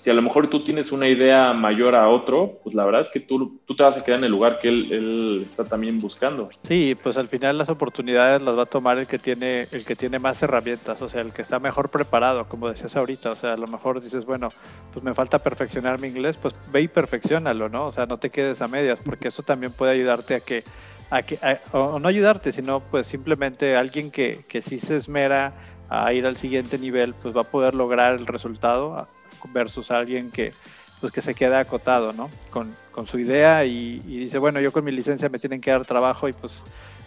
[0.02, 3.10] si a lo mejor tú tienes una idea mayor a otro, pues la verdad es
[3.10, 6.00] que tú, tú te vas a quedar en el lugar que él, él, está también
[6.00, 6.50] buscando.
[6.64, 9.94] Sí, pues al final las oportunidades las va a tomar el que tiene el que
[9.94, 13.52] tiene más herramientas, o sea, el que está mejor preparado, como decías ahorita, o sea,
[13.52, 14.48] a lo mejor dices, bueno,
[14.92, 17.86] pues me falta perfeccionar mi inglés, pues ve y perfeccionalo, ¿no?
[17.86, 20.64] O sea, no te quedes a medias, porque eso también puede ayudarte a que
[21.10, 21.38] a que
[21.70, 25.52] o no ayudarte, sino pues simplemente alguien que, que sí se esmera
[25.88, 29.06] a ir al siguiente nivel, pues va a poder lograr el resultado
[29.52, 30.52] versus alguien que,
[31.00, 32.30] pues, que se queda acotado, ¿no?
[32.50, 35.84] Con, con su idea y, dice, bueno, yo con mi licencia me tienen que dar
[35.84, 36.62] trabajo y pues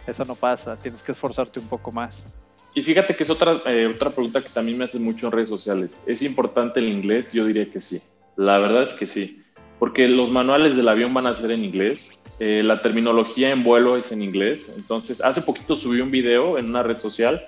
[0.08, 2.26] eso no pasa, tienes que esforzarte un poco más.
[2.74, 5.48] Y fíjate que es otra, eh, otra pregunta que también me hacen mucho en redes
[5.48, 5.92] sociales.
[6.06, 7.32] ¿Es importante el inglés?
[7.32, 8.02] Yo diría que sí.
[8.36, 9.42] La verdad es que sí.
[9.80, 12.22] Porque los manuales del avión van a ser en inglés.
[12.40, 14.74] Eh, la terminología en vuelo es en inglés.
[14.76, 17.48] Entonces, hace poquito subí un video en una red social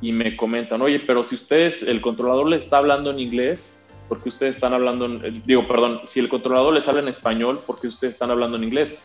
[0.00, 3.76] y me comentan, oye, pero si ustedes, el controlador le está hablando en inglés,
[4.12, 5.08] porque ustedes están hablando,
[5.46, 8.98] digo, perdón, si el controlador les habla en español, porque ustedes están hablando en inglés.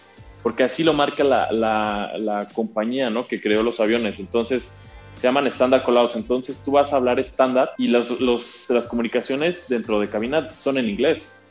[0.44, 3.26] porque así lo marca la, la, compañía ¿no?
[3.26, 4.20] que creó los aviones.
[4.20, 4.70] Entonces,
[5.16, 6.18] se llaman estándar callouts.
[6.18, 10.78] Entonces, tú vas a hablar estándar y los, los, las comunicaciones dentro de cabina son
[10.78, 11.42] en inglés.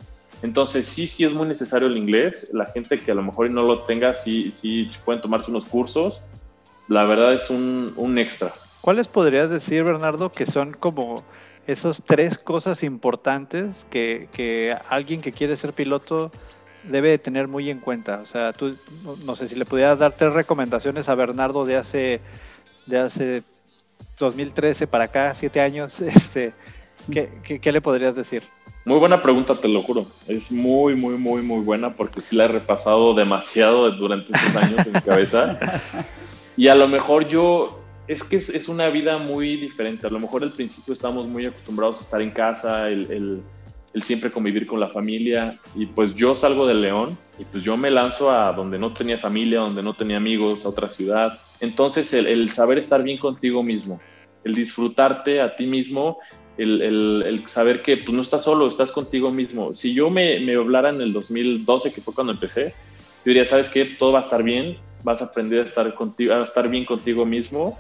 [0.42, 2.51] Entonces, sí, sí es muy necesario el inglés.
[2.53, 6.21] La gente que a lo mejor no lo tenga, sí, sí pueden tomarse unos cursos.
[6.88, 8.53] La verdad es un, un extra.
[8.83, 11.25] ¿Cuáles podrías decir, Bernardo, que son como
[11.66, 16.31] esas tres cosas importantes que, que alguien que quiere ser piloto
[16.85, 18.20] debe tener muy en cuenta?
[18.22, 18.76] O sea, tú,
[19.24, 22.20] no sé si le pudieras dar tres recomendaciones a Bernardo de hace,
[22.87, 23.42] de hace
[24.18, 26.52] 2013 para acá, siete años, este,
[27.11, 28.42] ¿qué, qué le podrías decir?
[28.87, 30.07] Muy buena pregunta, te lo juro.
[30.29, 34.87] Es muy, muy, muy, muy buena porque sí la he repasado demasiado durante estos años
[34.87, 35.59] en mi cabeza.
[36.59, 40.07] Y a lo mejor yo, es que es, una vida muy diferente.
[40.07, 43.42] A lo mejor al principio estamos muy acostumbrados a estar en casa, el,
[43.92, 45.59] el, siempre convivir con la familia.
[45.75, 49.19] Y pues yo salgo de León y pues yo me lanzo a donde no tenía
[49.19, 51.38] familia, donde no tenía amigos, a otra ciudad.
[51.61, 54.01] Entonces el, el saber estar bien contigo mismo,
[54.45, 56.19] el disfrutarte a ti mismo
[56.59, 59.75] el, saber que pues, no estás solo, estás contigo mismo.
[59.75, 62.75] Si yo me, me, hablara en el 2012, que fue cuando empecé,
[63.25, 63.85] yo diría, ¿sabes qué?
[63.85, 67.25] Todo va a estar bien, vas a aprender a estar, contigo, a estar bien contigo
[67.27, 67.79] mismo.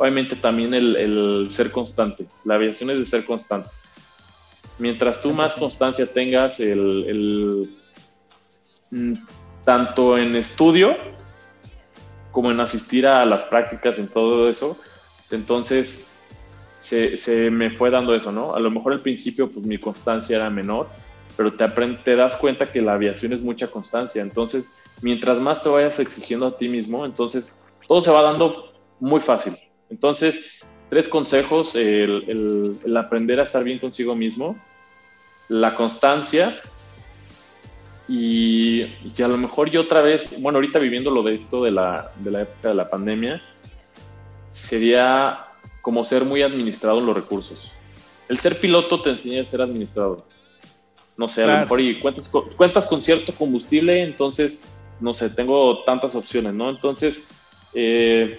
[0.00, 2.24] Obviamente también el, ser constante.
[2.46, 3.68] La aviación es de ser constante.
[4.78, 7.68] Mientras tú más constancia tengas, el,
[8.90, 9.12] mm,
[9.62, 10.96] tanto en estudio
[12.32, 14.78] como en asistir a las prácticas, en todo eso,
[15.32, 16.10] entonces
[16.78, 18.54] se, me fue dando eso, ¿no?
[18.54, 20.88] A lo mejor al principio pues mi constancia era menor,
[21.36, 21.68] pero te,
[22.02, 24.22] te das cuenta que la aviación es mucha constancia.
[24.22, 29.20] Entonces, mientras más te vayas exigiendo a ti mismo, entonces todo se va dando muy
[29.20, 29.58] fácil.
[29.90, 34.56] Entonces, tres consejos, el, aprender a estar bien consigo mismo,
[35.48, 36.54] la constancia
[38.08, 41.70] y, y, a lo mejor yo otra vez, bueno, ahorita viviendo lo de esto de
[41.70, 43.40] la, de la época de la pandemia,
[44.52, 45.46] sería
[45.80, 47.70] como ser muy administrado en los recursos.
[48.28, 50.24] El ser piloto te enseña a ser administrador.
[51.16, 54.62] No sé, a lo mejor y cuentas cuentas con cierto combustible, entonces,
[55.00, 56.70] no sé, tengo tantas opciones, ¿no?
[56.70, 57.28] Entonces,
[57.74, 58.38] eh,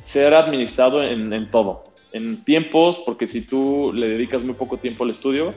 [0.00, 5.04] ser administrado en, en, todo, en tiempos, porque si tú le dedicas muy poco tiempo
[5.04, 5.52] al estudio,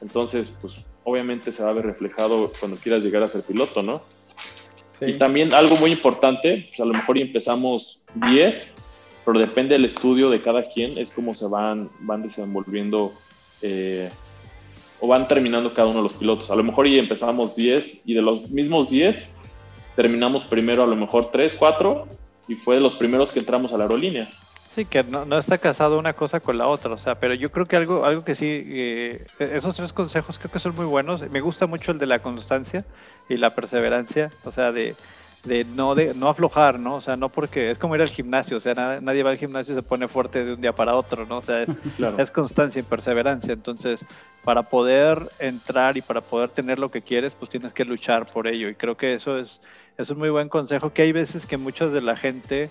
[0.00, 4.02] entonces, pues obviamente se va a ver reflejado cuando quieras llegar a ser piloto, ¿no?
[5.00, 8.74] Y también algo muy importante, pues a lo mejor empezamos 10
[9.24, 13.12] pero depende del estudio de cada quien, es como se van, van desenvolviendo
[13.62, 14.10] eh,
[14.98, 16.50] o van terminando cada uno de los pilotos.
[16.50, 19.36] A lo mejor y empezamos 10 y de los mismos 10
[19.96, 22.06] terminamos primero a lo mejor 3, 4
[22.50, 24.28] y fue de los primeros que entramos a la aerolínea.
[24.74, 27.52] Sí, que no, no, está casado una cosa con la otra, o sea, pero yo
[27.52, 31.28] creo que algo, algo que sí, eh, esos tres consejos creo que son muy buenos.
[31.30, 32.84] Me gusta mucho el de la constancia
[33.28, 34.96] y la perseverancia, o sea, de,
[35.44, 36.96] de no de no aflojar, ¿no?
[36.96, 39.72] O sea, no porque es como ir al gimnasio, o sea, nadie va al gimnasio
[39.72, 41.38] y se pone fuerte de un día para otro, ¿no?
[41.38, 41.68] O sea, es,
[42.18, 43.52] es, constancia y perseverancia.
[43.52, 44.04] Entonces,
[44.44, 48.46] para poder entrar y para poder tener lo que quieres, pues tienes que luchar por
[48.46, 48.68] ello.
[48.68, 49.60] Y creo que eso es,
[49.96, 52.70] es un muy buen consejo, que hay veces que muchos de la gente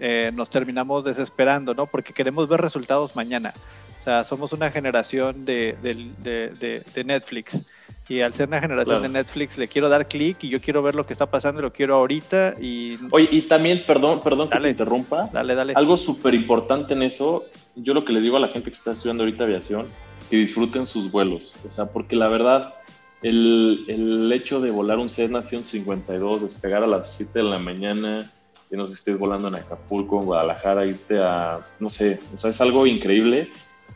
[0.00, 1.86] eh, nos terminamos desesperando, ¿no?
[1.86, 3.54] Porque queremos ver resultados mañana.
[4.00, 7.58] O sea, somos una generación de, de, de Netflix
[8.08, 10.94] y al ser una generación de Netflix le quiero dar clic y yo quiero ver
[10.94, 12.98] lo que está pasando y lo quiero ahorita y...
[13.10, 15.28] Oye, y también, perdón, perdón que te interrumpa.
[15.32, 15.74] Dale, dale.
[15.76, 17.44] Algo súper importante en eso,
[17.76, 19.86] yo lo que le digo a la gente que está estudiando ahorita aviación,
[20.30, 21.52] que disfruten sus vuelos.
[21.68, 22.74] O sea, porque la verdad,
[23.22, 28.30] el, el hecho de volar un Cessna 152, despegar a las 7 de la mañana,
[28.70, 32.60] que nos estés volando en Acapulco, en Guadalajara, irte a, no sé, o sea, es
[32.60, 33.50] algo increíble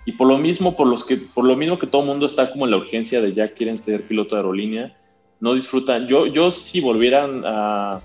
[0.05, 2.51] y por lo mismo, por, los que, por lo mismo que todo el mundo está
[2.51, 4.97] como en la urgencia de ya quieren ser piloto de aerolínea,
[5.41, 6.09] no disfrutan.
[6.09, 8.01] Yo, yo si volvieran a,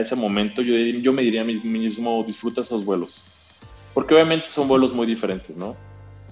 [0.00, 3.22] ese momento, yo, yo me diría a mí mismo, disfruta esos vuelos.
[3.94, 5.76] Porque obviamente son vuelos muy diferentes, ¿no?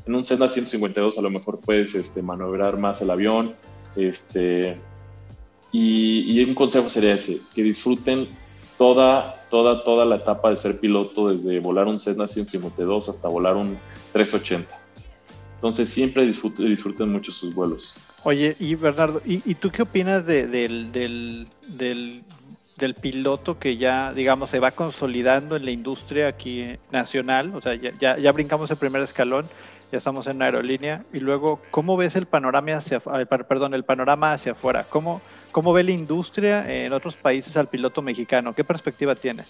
[0.07, 3.55] En un Cessna 152 a lo mejor puedes este, maniobrar más el avión.
[3.97, 4.77] Este,
[5.73, 8.29] y, y un consejo sería ese, que disfruten
[8.77, 13.57] toda, toda, toda la etapa de ser piloto, desde volar un Cessna 152 hasta volar
[13.57, 13.79] un
[14.13, 14.86] 380
[15.57, 17.95] entonces siempre disfruten, disfruten mucho sus vuelos.
[18.23, 20.51] Oye, y Bernardo, ¿y, tú qué opinas del,
[20.91, 27.55] del, del, piloto que ya, digamos, se va consolidando en la industria aquí nacional?
[27.55, 29.47] O sea, ya, ya, brincamos el primer escalón,
[29.93, 34.53] ya estamos en aerolínea, y luego, ¿cómo ves el panorama hacia, perdón, el panorama hacia
[34.53, 34.85] afuera?
[34.91, 38.55] ¿Cómo, ¿Cómo ve la industria en otros países al piloto mexicano?
[38.55, 39.47] ¿Qué perspectiva tienes?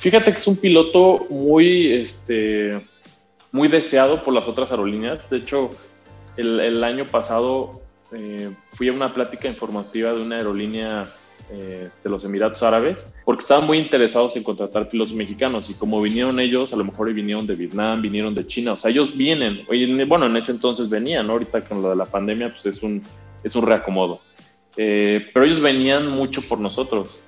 [0.00, 2.80] Fíjate que es un piloto muy, este,
[3.52, 5.28] muy deseado por las otras aerolíneas.
[5.30, 5.70] De hecho,
[6.36, 11.06] el, año pasado eh, fui a una plática informativa de una aerolínea
[11.50, 16.00] eh, de los Emiratos Árabes, porque estaban muy interesados en contratar pilotos mexicanos y como
[16.00, 19.66] vinieron ellos, a lo mejor vinieron de Vietnam, vinieron de China, o sea, ellos vienen,
[20.08, 23.02] bueno, en ese entonces venían, ahorita con lo de la pandemia, pues es un,
[23.44, 24.20] es un reacomodo.
[24.78, 27.20] Eh, pero ellos venían mucho por nosotros.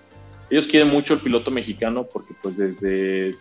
[0.48, 3.36] Ellos quieren mucho el piloto mexicano porque pues desde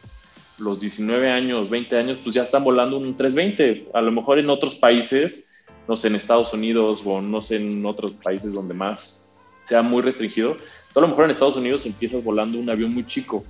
[0.63, 3.89] los 19 años, 20 años, pues ya están volando un 320.
[3.93, 5.45] A lo mejor en otros países,
[5.87, 9.31] no sé, en Estados Unidos o no sé, en otros países donde más
[9.63, 10.57] sea muy restringido,
[10.95, 13.43] a lo mejor en Estados Unidos empiezas volando un avión muy chico.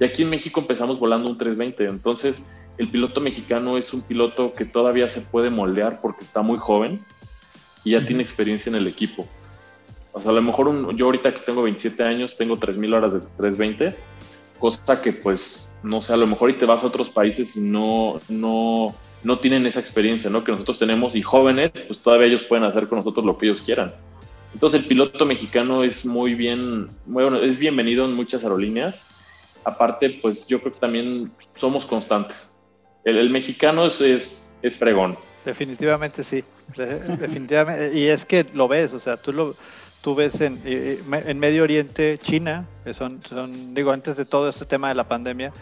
[0.00, 1.84] Y aquí en México empezamos volando un 320.
[1.86, 2.44] Entonces,
[2.78, 7.00] el piloto mexicano es un piloto que todavía se puede moldear porque está muy joven
[7.84, 9.26] y ya tiene experiencia en el equipo.
[10.12, 13.20] O sea, a lo mejor yo ahorita que tengo 27 años, tengo 3.000 horas de
[13.36, 13.96] 320,
[14.58, 17.60] cosa que pues, no sé, a lo mejor y te vas a otros países y
[17.60, 20.44] no, no, no tienen esa experiencia, ¿no?
[20.44, 23.62] Que nosotros tenemos y jóvenes, pues todavía ellos pueden hacer con nosotros lo que ellos
[23.62, 23.92] quieran.
[24.54, 29.06] Entonces el piloto mexicano es muy bien, bueno, es bienvenido en muchas aerolíneas.
[29.64, 32.50] Aparte, pues yo creo que también somos constantes.
[33.04, 35.16] El, mexicano es, es, es fregón.
[35.44, 36.44] Definitivamente sí,
[36.76, 37.98] definitivamente.
[37.98, 39.54] Y es que lo ves, o sea, tú lo,
[40.02, 44.64] tú ves en, en Medio Oriente, China, que son, son, digo, antes de todo este
[44.64, 45.52] tema de la pandemia,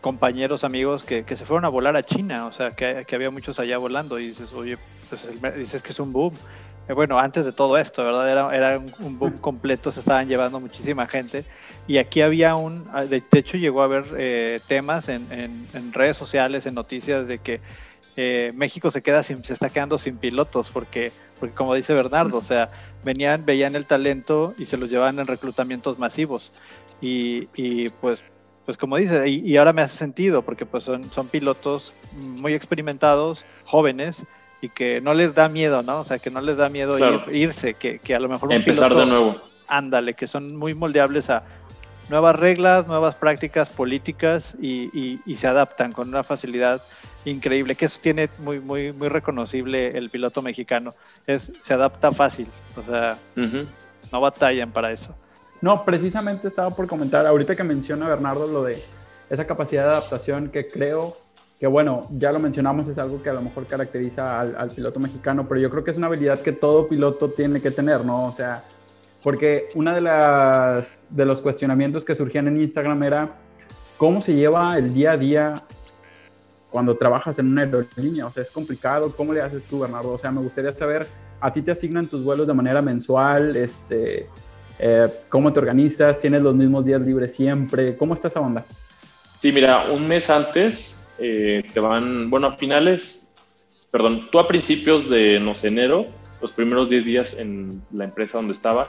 [0.00, 3.30] compañeros, amigos que, que se fueron a volar a China, o sea, que, que había
[3.30, 4.78] muchos allá volando y dices, oye,
[5.08, 6.34] pues dices que es un boom.
[6.88, 8.30] Eh, bueno, antes de todo esto, ¿verdad?
[8.30, 11.44] Era, era un boom completo, se estaban llevando muchísima gente.
[11.88, 15.92] Y aquí había un, ah, de hecho llegó a haber eh, temas en, en, en,
[15.92, 17.60] redes sociales, en noticias de que
[18.16, 22.38] eh, México se queda sin, se está quedando sin pilotos porque, porque como dice Bernardo,
[22.38, 22.68] o sea,
[23.06, 26.52] venían, veían el talento y se los llevaban en reclutamientos masivos.
[27.00, 28.20] Y, y pues,
[28.66, 32.52] pues como dice, y, y, ahora me hace sentido porque pues son, son pilotos muy
[32.52, 34.24] experimentados, jóvenes,
[34.60, 36.00] y que no les da miedo, ¿no?
[36.00, 36.98] O sea, que no les da miedo
[37.30, 39.36] irse, que, que, a lo mejor un Empezar de nuevo.
[39.68, 41.44] Ándale, que son muy moldeables a
[42.08, 46.80] nuevas reglas, nuevas prácticas políticas y, y se adaptan con una facilidad
[47.30, 50.94] increíble, que eso tiene muy, muy, muy reconocible el piloto mexicano.
[51.26, 53.18] Es, se adapta fácil, o sea,
[54.12, 55.14] no batallan para eso.
[55.60, 58.82] No, precisamente estaba por comentar, ahorita que menciona Bernardo lo de
[59.30, 61.16] esa capacidad de adaptación que creo
[61.58, 65.00] que bueno, ya lo mencionamos, es algo que a lo mejor caracteriza al, al, piloto
[65.00, 68.26] mexicano, pero yo creo que es una habilidad que todo piloto tiene que tener, ¿no?
[68.26, 68.62] O sea,
[69.22, 73.30] porque una de las de los cuestionamientos que surgían en Instagram era
[73.96, 75.62] cómo se lleva el día a día
[76.76, 78.26] cuando trabajas en una aerolínea?
[78.26, 79.10] O sea, es complicado.
[79.16, 80.12] ¿Cómo le haces tú, Bernardo?
[80.12, 81.06] O sea, me gustaría saber,
[81.40, 83.56] ¿a ti te asignan tus vuelos de manera mensual?
[83.56, 84.26] Este,
[84.78, 86.18] eh, ¿Cómo te organizas?
[86.18, 87.96] ¿Tienes los mismos días libres siempre?
[87.96, 88.62] ¿Cómo está esa onda?
[89.40, 93.32] Sí, mira, un mes antes eh, te van, bueno, a finales,
[93.90, 96.04] perdón, tú a principios de, no sé, enero,
[96.42, 98.86] los primeros 10 días en la empresa donde estaba,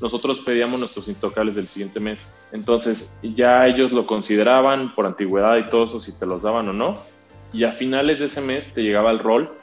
[0.00, 2.34] nosotros pedíamos nuestros intocables del siguiente mes.
[2.50, 6.72] Entonces ya ellos lo consideraban por antigüedad y todo eso, si te los daban o
[6.72, 7.15] no
[7.56, 9.56] y a finales de ese mes te llegaba el rol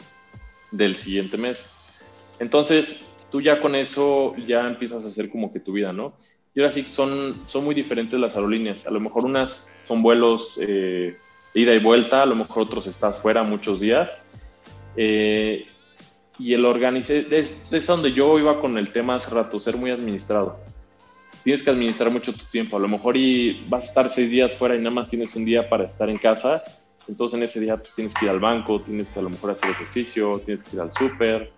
[0.71, 1.99] del siguiente mes.
[2.39, 6.13] Entonces, tú ya con eso ya empiezas a hacer como que tu vida, ¿no?
[6.56, 8.88] Y ahora sí, son, son muy diferentes las aerolíneas.
[8.88, 11.17] A lo mejor unas son vuelos eh,
[11.53, 14.25] de ida y vuelta, a lo mejor otros estás fuera muchos días.
[14.97, 15.65] Eh,
[16.39, 19.91] y el organice, es, es donde yo iba con el tema hace rato, ser muy
[19.91, 20.60] administrado.
[21.43, 22.77] Tienes que administrar mucho tu tiempo.
[22.77, 25.45] A lo mejor y vas a estar seis días fuera y nada más tienes un
[25.45, 26.63] día para estar en casa
[27.07, 29.51] entonces en ese día pues, tienes que ir al banco, tienes que a lo mejor
[29.51, 31.51] hacer ejercicio, tienes que ir al súper,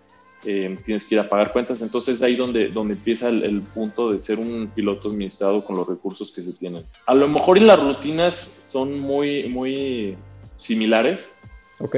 [0.44, 1.80] eh, tienes que ir a pagar cuentas.
[1.82, 6.30] Entonces ahí donde, donde empieza el, punto de ser un piloto administrado con los recursos
[6.32, 6.84] que se tienen.
[7.06, 10.16] A lo mejor en las rutinas son muy, muy
[10.58, 11.30] similares.
[11.78, 11.96] Ok.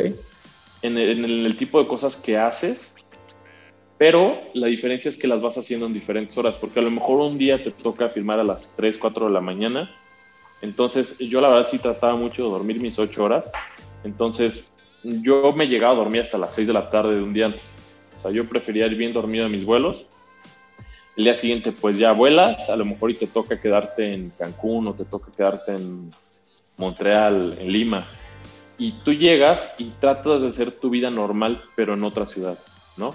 [0.82, 2.94] En el, en el tipo de cosas que haces,
[3.96, 7.18] pero la diferencia es que las vas haciendo en diferentes horas, porque a lo mejor
[7.18, 9.90] un día te toca firmar a las 3, 4 de la mañana
[10.60, 13.48] entonces, yo la verdad sí trataba mucho de dormir mis ocho horas.
[14.04, 14.70] Entonces,
[15.02, 17.62] yo me llegaba a dormir hasta las seis de la tarde de un día antes.
[18.18, 20.04] O sea, yo prefería ir bien dormido en mis vuelos.
[21.16, 24.86] El día siguiente, pues ya vuelas, a lo mejor y te toca quedarte en Cancún
[24.88, 26.10] o te toca quedarte en
[26.76, 28.08] Montreal, en Lima.
[28.78, 32.56] Y tú llegas y tratas de hacer tu vida normal, pero en otra ciudad,
[32.96, 33.12] ¿no?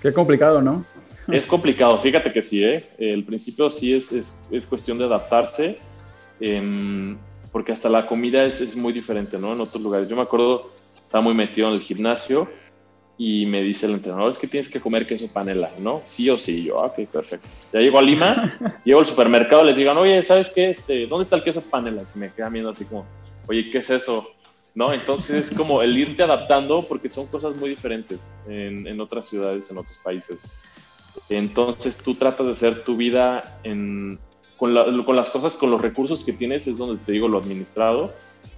[0.00, 0.84] Qué complicado, ¿no?
[1.28, 2.84] Es complicado, fíjate que sí, ¿eh?
[2.98, 5.78] El principio sí es, es, es cuestión de adaptarse
[6.40, 7.16] Em,
[7.52, 9.52] porque hasta la comida es, es, muy diferente, ¿no?
[9.52, 10.08] En otros lugares.
[10.08, 12.48] Yo me acuerdo, estaba muy metido en el gimnasio
[13.18, 16.02] y me dice el entrenador, es que tienes que comer queso panela, ¿no?
[16.06, 16.64] Sí o sí.
[16.64, 17.46] Yo, ah, ok, perfecto.
[17.72, 20.70] Ya llego a Lima, llego al supermercado, les digan, oye, ¿sabes qué?
[20.70, 22.02] Este, ¿Dónde está el queso panela?
[22.14, 23.04] Y me quedan viendo así como,
[23.46, 24.30] oye, ¿qué es eso?
[24.74, 24.92] ¿No?
[24.92, 29.70] Entonces es como el irte adaptando porque son cosas muy diferentes en, en otras ciudades,
[29.70, 30.40] en otros países.
[31.28, 34.18] Entonces tú tratas de hacer tu vida en,
[34.60, 34.74] con,
[35.16, 38.12] las cosas, con los recursos que tienes, es donde te digo lo administrado.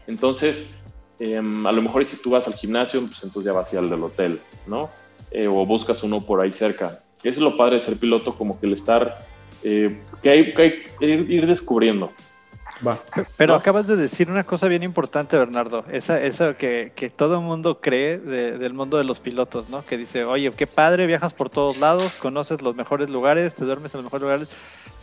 [0.08, 0.74] Entonces,
[1.20, 4.02] em, a lo mejor si tú vas al gimnasio, pues entonces ya vas al del
[4.02, 4.90] hotel, ¿no?
[5.30, 7.04] Eh, o buscas uno por ahí cerca.
[7.22, 9.24] Eso es lo padre de ser piloto, como que el estar,
[9.62, 12.10] eh, que, hay, que ir descubriendo.
[13.36, 15.84] Pero acabas de decir una cosa bien importante, Bernardo.
[15.90, 19.84] Esa, esa que, que todo el mundo cree del mundo de los pilotos, ¿no?
[19.84, 23.94] Que dice, oye, qué padre, viajas por todos lados, conoces los mejores lugares, te duermes
[23.94, 24.48] en los mejores lugares.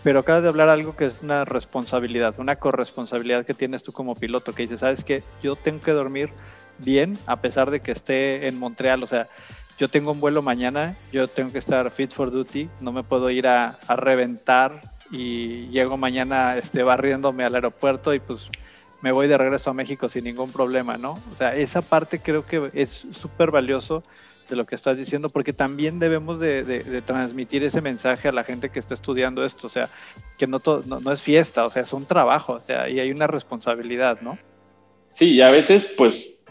[0.04, 4.16] Pero acabas de hablar algo que es una responsabilidad, una corresponsabilidad que tienes tú como
[4.16, 5.24] piloto, que dices, ¿sabes qué?
[5.44, 6.30] Yo tengo que dormir
[6.78, 9.04] bien a pesar de que esté en Montreal.
[9.04, 9.28] O sea,
[9.78, 13.30] yo tengo un vuelo mañana, yo tengo que estar fit for duty, no me puedo
[13.30, 18.48] ir a, a reventar y llego mañana este, barriéndome al aeropuerto y pues
[19.02, 21.12] me voy de regreso a México sin ningún problema, ¿no?
[21.32, 24.04] O sea, esa parte creo que es súper valioso
[24.50, 28.70] de lo que estás diciendo, porque también debemos de, transmitir ese mensaje a la gente
[28.70, 29.90] que está estudiando esto, o sea,
[30.38, 33.12] que no, no, no, es fiesta, o sea, es un trabajo, o sea, y hay
[33.12, 34.40] una responsabilidad, ¿no?
[35.14, 36.44] Sí, y a veces, pues,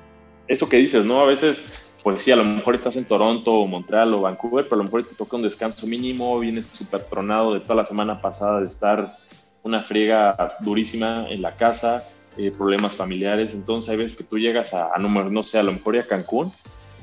[0.47, 1.21] eso que dices, ¿no?
[1.21, 1.69] A veces
[2.11, 4.85] pues sí, a lo mejor estás en Toronto o Montreal o Vancouver, pero a lo
[4.85, 8.69] mejor te toca un descanso mínimo, vienes súper tronado de toda la semana pasada de
[8.69, 9.19] estar
[9.63, 14.73] una friega durísima en la casa, eh, problemas familiares, entonces hay veces que tú llegas
[14.73, 16.51] a, a, no sé, a lo mejor a Cancún,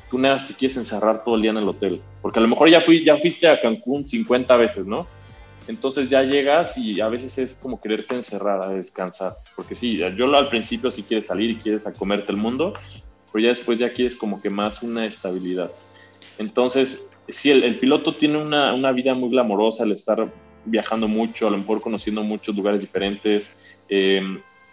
[0.09, 2.47] tú nada más te quieres encerrar todo el día en el hotel, porque a lo
[2.47, 5.05] mejor ya, fui, ya fuiste a Cancún 50 veces, ¿no?
[5.67, 10.35] Entonces ya llegas y a veces es como quererte encerrar a descansar, porque sí, yo
[10.35, 12.73] al principio sí quieres salir y quieres a comerte el mundo,
[13.35, 15.69] pero ya después ya quieres como que más una estabilidad.
[16.37, 20.31] Entonces, sí, el, piloto tiene una, una, vida muy glamorosa, el estar
[20.63, 23.53] viajando mucho, a lo mejor conociendo muchos lugares diferentes.
[23.89, 24.21] Eh,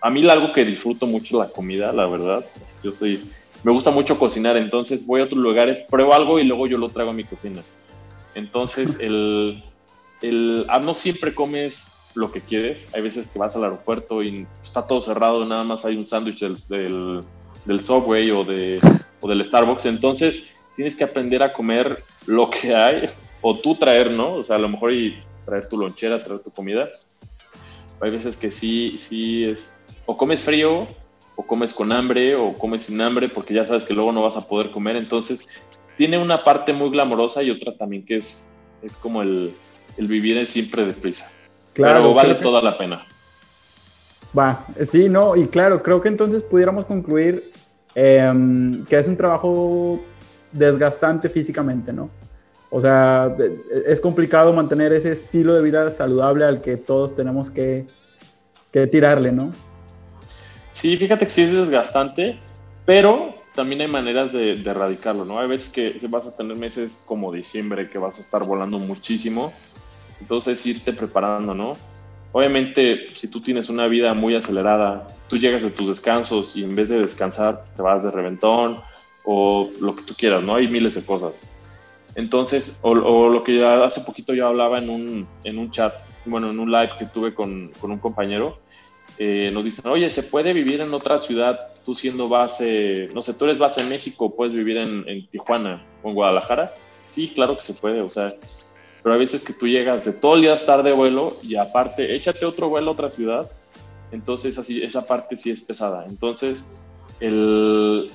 [0.01, 2.44] a mí algo que disfruto mucho es la comida, la verdad.
[2.85, 3.25] Yo soy,
[3.64, 6.88] me gusta mucho cocinar, entonces voy a otros lugares, pruebo algo y luego yo lo
[6.88, 7.62] traigo a mi cocina.
[8.37, 9.61] Entonces, el,
[10.20, 12.88] el, ah, no siempre comes lo que quieres.
[12.94, 16.38] Hay veces que vas al aeropuerto y está todo cerrado, nada más hay un sándwich
[16.38, 17.22] del, del
[17.64, 18.81] del Subway o, de,
[19.20, 19.87] o del Starbucks.
[19.87, 20.44] Entonces,
[20.77, 23.09] tienes que aprender a comer lo que hay
[23.40, 24.35] o tú traer, ¿no?
[24.35, 26.88] O sea, a lo mejor y traer tu lonchera, traer tu comida.
[28.01, 30.87] Hay veces que sí, sí es, o comes frío,
[31.37, 34.37] o comes con hambre, o comes sin hambre, porque ya sabes que luego no vas
[34.37, 34.96] a poder comer.
[34.96, 35.48] Entonces,
[35.96, 38.51] tiene una parte muy glamorosa y otra también que es,
[38.83, 39.55] es como el,
[39.96, 41.31] el vivir siempre deprisa.
[41.72, 43.07] Claro, Pero vale toda la pena.
[44.37, 47.53] Va, sí, no, y claro, creo que entonces pudiéramos concluir
[47.95, 50.01] em, que es un trabajo
[50.51, 52.09] desgastante físicamente, ¿no?
[52.71, 53.37] O sea,
[53.87, 57.85] es complicado mantener ese estilo de vida saludable al que todos tenemos que,
[58.73, 59.53] que tirarle, ¿no?
[60.73, 62.38] Sí, fíjate que sí es desgastante,
[62.87, 65.38] pero también hay maneras de, de, erradicarlo, ¿no?
[65.38, 69.53] Hay veces que vas a tener meses como diciembre que vas a estar volando muchísimo,
[70.23, 71.75] entonces irte preparando, ¿no?
[72.33, 76.75] Obviamente, si tú tienes una vida muy acelerada, tú llegas de tus descansos y en
[76.75, 78.79] vez de descansar te vas de reventón
[79.25, 80.55] o lo que tú quieras, ¿no?
[80.55, 81.51] Hay miles de cosas.
[82.14, 86.51] Entonces, o, lo que ya hace poquito yo hablaba en un, en un chat, bueno,
[86.51, 88.59] en un live que tuve con, con un compañero,
[89.18, 93.35] eh, nos dicen, oye, ¿se puede vivir en otra ciudad tú siendo base, no sé,
[93.35, 96.73] tú eres base en México, puedes vivir en, en Tijuana o en Guadalajara?
[97.11, 98.35] Sí, claro que se puede, o sea,
[99.03, 102.15] pero hay veces que tú llegas de todo el día estar de vuelo y aparte
[102.15, 103.51] échate otro vuelo a otra ciudad,
[104.12, 106.05] entonces así, esa parte sí es pesada.
[106.07, 106.69] Entonces,
[107.21, 108.11] el,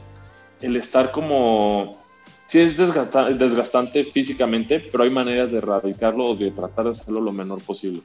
[0.62, 1.97] el estar como,
[2.45, 7.19] sí es desgastante, desgastante, físicamente, pero hay maneras de erradicarlo o de tratar de hacerlo
[7.19, 8.02] lo menor posible.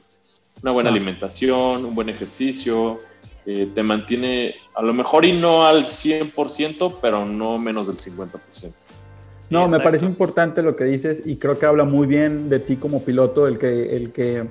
[0.61, 0.93] Una buena ah.
[0.93, 2.99] alimentación, un buen ejercicio,
[3.45, 8.39] eh, te mantiene a lo mejor y no al 100%, pero no menos del 50%.
[9.53, 12.75] No, me parece importante lo que dices y creo que habla muy bien de ti
[12.75, 14.47] como piloto, el que, el que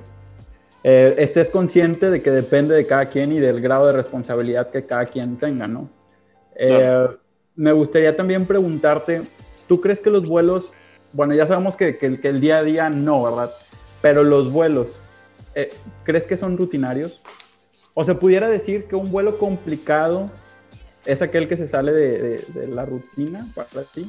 [0.84, 4.86] eh, estés consciente de que depende de cada quien y del grado de responsabilidad que
[4.86, 5.90] cada quien tenga, ¿no?
[6.54, 7.08] Eh,
[7.56, 9.22] me gustaría también preguntarte,
[9.66, 10.72] ¿tú crees que los vuelos,
[11.12, 13.50] bueno, ya sabemos que, que, el día a día no, ¿verdad?
[14.00, 15.00] Pero los vuelos,
[15.57, 15.72] eh,
[16.05, 17.22] ¿crees que son rutinarios?
[17.94, 20.30] O se pudiera decir que un vuelo complicado
[21.05, 24.07] es aquel que se sale de, de la rutina para ti.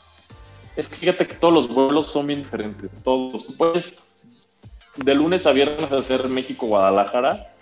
[0.76, 2.90] Es que fíjate que todos los vuelos son bien diferentes.
[3.04, 3.46] Todos.
[3.58, 4.04] Puedes
[4.96, 7.54] de lunes a viernes hacer México-Guadalajara,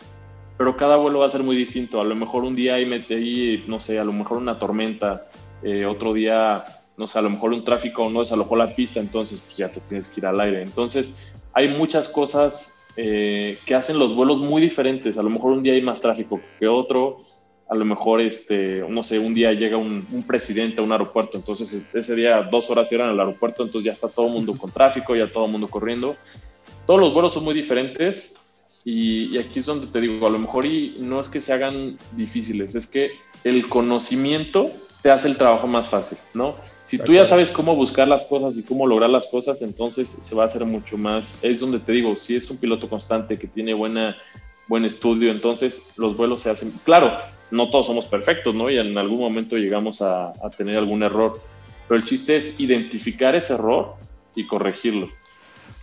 [0.57, 2.01] pero cada vuelo va a ser muy distinto.
[2.01, 5.29] A lo mejor un día hay, ahí no sé, a lo mejor una tormenta,
[5.63, 6.63] eh, otro día,
[6.97, 9.79] no sé, a lo mejor un tráfico no desalojó la pista, entonces pues ya te
[9.81, 10.61] tienes que ir al aire.
[10.61, 11.17] Entonces
[11.53, 15.17] hay muchas cosas eh, que hacen los vuelos muy diferentes.
[15.17, 17.23] A lo mejor un día hay más tráfico que otro,
[17.71, 21.87] a lo mejor, este, no sé, un día llega un, presidente a un aeropuerto, entonces
[21.93, 25.15] ese día dos horas cierran el aeropuerto, entonces ya está todo el mundo con tráfico,
[25.15, 26.17] ya todo el mundo corriendo.
[26.85, 28.35] todos los vuelos son muy diferentes
[28.83, 31.97] y, aquí es donde te digo, a lo mejor y no es que se hagan
[32.11, 33.11] difíciles, es que
[33.45, 34.69] el conocimiento
[35.01, 36.55] te hace el trabajo más fácil, ¿no?
[36.83, 40.35] Si tú ya sabes cómo buscar las cosas y cómo lograr las cosas, entonces se
[40.35, 41.41] va a hacer mucho más.
[41.41, 44.17] Es donde te digo, si es un piloto constante que tiene buena,
[44.67, 46.71] buen estudio, entonces los vuelos se hacen.
[46.83, 47.17] Claro,
[47.51, 48.69] no todos somos perfectos, ¿no?
[48.69, 51.33] Y en algún momento llegamos a, tener algún error.
[51.87, 53.95] Pero el chiste es identificar ese error
[54.35, 55.09] y corregirlo.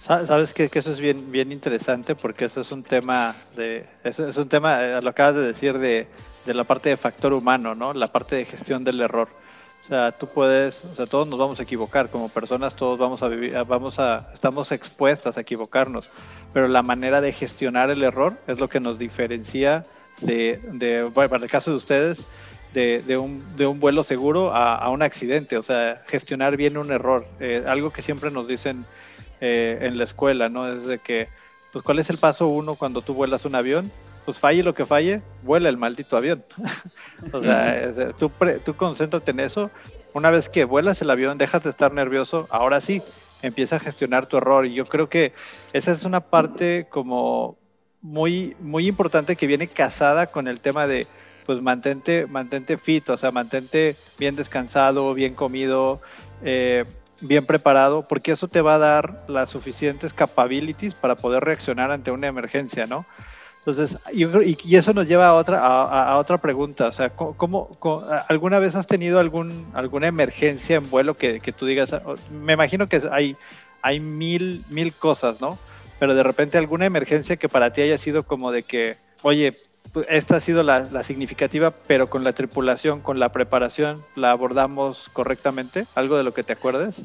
[0.01, 4.39] Sabes que, eso es bien, bien interesante porque eso es un tema de, eso es
[4.39, 6.07] un tema, eh, lo acabas de decir de,
[6.47, 7.93] de la parte de factor humano, ¿no?
[7.93, 9.29] La parte de gestión del error.
[9.85, 13.23] O sea, tú puedes, o sea, todos nos vamos a equivocar como personas, todos vamos
[13.23, 16.11] a vivir, vamos a, estamos expuestas a equivocarnos,
[16.53, 19.87] pero la manera de gestionar el error es lo que nos diferencia
[20.21, 22.27] de, bueno, para el caso de ustedes,
[22.75, 26.93] de, un, de un, vuelo seguro a, a, un accidente, o sea, gestionar bien un
[26.93, 28.85] error, eh, algo que siempre nos dicen
[29.41, 30.73] eh, en la escuela, ¿no?
[30.73, 31.29] Es de que,
[31.73, 33.91] pues, ¿cuál es el paso uno cuando tú vuelas un avión?
[34.29, 36.45] Pues falle lo que falle, vuela el maldito avión.
[37.33, 38.31] o sea, tú,
[38.63, 39.71] tú concéntrate en eso.
[40.13, 43.01] Una vez que vuelas el avión, dejas de estar nervioso, ahora sí,
[43.41, 44.67] empieza a gestionar tu error.
[44.67, 45.33] Y yo creo que
[45.73, 47.57] esa es una parte como
[48.03, 51.07] muy, muy importante que viene casada con el tema de,
[51.47, 56.03] pues mantente, mantente fit, o sea, mantente bien descansado, bien comido,
[56.43, 56.85] eh,
[57.23, 62.11] bien preparado, porque eso te va a dar las suficientes capabilities para poder reaccionar ante
[62.11, 63.07] una emergencia, ¿no?
[63.69, 67.69] Entonces, y, eso nos lleva a otra, a, otra pregunta, o sea, ¿cómo,
[68.29, 71.95] alguna vez has tenido algún, alguna emergencia en vuelo que, que tú digas,
[72.31, 73.37] me imagino que hay,
[73.83, 75.59] hay mil, mil cosas, ¿no?
[75.99, 79.55] pero de repente alguna emergencia que para ti haya sido como de que, oye,
[79.93, 85.09] pues, esta ha sido la, significativa, pero con la tripulación, con la preparación, la abordamos
[85.13, 86.97] correctamente, algo de lo que te acuerdes.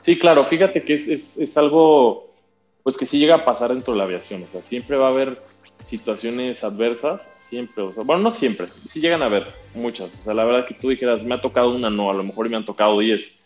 [0.00, 2.30] Sí, claro, fíjate que es, es, algo,
[2.82, 5.10] pues que sí llega a pasar dentro de la aviación, o sea, siempre va a
[5.10, 5.38] haber
[5.84, 10.34] situaciones adversas, siempre, o sea, bueno, no siempre, sí llegan a haber muchas, o sea,
[10.34, 12.64] la verdad que tú dijeras, me ha tocado una, no, a lo mejor me han
[12.64, 13.44] tocado 10,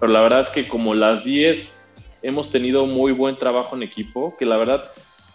[0.00, 1.80] pero la verdad es que como las 10
[2.22, 4.84] hemos tenido muy buen trabajo en equipo, que la verdad,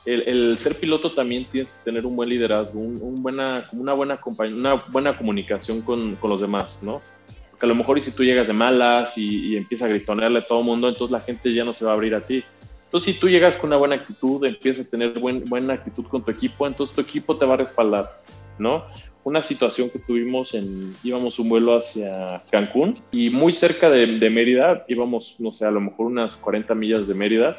[0.05, 4.73] el, ser piloto también tienes que tener un buen liderazgo, un, buena, una, buena una
[4.75, 7.01] buena comunicación con, con, los demás, ¿no?
[7.49, 10.39] Porque a lo mejor y si tú llegas de malas y, y empiezas a gritonearle
[10.39, 12.43] a todo el mundo, entonces la gente ya no se va a abrir a ti.
[12.85, 16.23] Entonces, si tú llegas con una buena actitud, empiezas a tener buen, buena actitud con
[16.23, 18.21] tu equipo, entonces tu equipo te va a respaldar,
[18.57, 18.85] ¿no?
[19.25, 24.85] una situación que tuvimos en, íbamos un vuelo hacia Cancún y muy cerca de, Mérida,
[24.87, 27.57] íbamos, no sé, a lo mejor unas 40 millas de Mérida,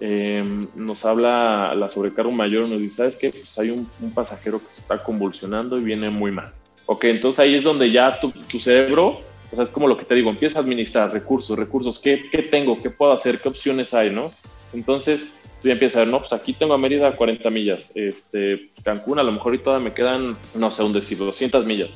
[0.00, 3.30] em, nos habla la sobrecargo mayor, nos dice, ¿sabes qué?
[3.30, 6.52] Pues hay un, pasajero que se está convulsionando y viene muy mal.
[6.86, 9.20] Ok, entonces ahí es donde ya tu, tu cerebro,
[9.54, 12.42] o sea, es como lo que te digo, empieza a administrar recursos, recursos, ¿qué, ¿qué
[12.42, 12.82] tengo?
[12.82, 13.38] ¿Qué puedo hacer?
[13.38, 14.10] ¿Qué opciones hay?
[14.10, 14.32] ¿No?
[14.72, 18.70] Entonces, tú ya empiezas a ver, no, pues aquí tengo a Mérida 40 millas, este,
[18.82, 21.90] Cancún a lo mejor y todavía me quedan, no sé, un decir, 200 millas.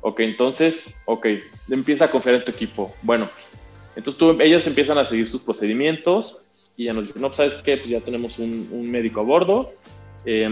[0.00, 1.26] Ok, entonces, ok,
[1.70, 2.94] empieza a confiar en tu equipo.
[3.02, 3.28] Bueno,
[3.94, 6.38] entonces tú, ellas empiezan a seguir sus procedimientos
[6.78, 9.72] y ya nos dicen, no, pues sabes qué, pues ya tenemos un, médico a bordo,
[10.24, 10.48] eh,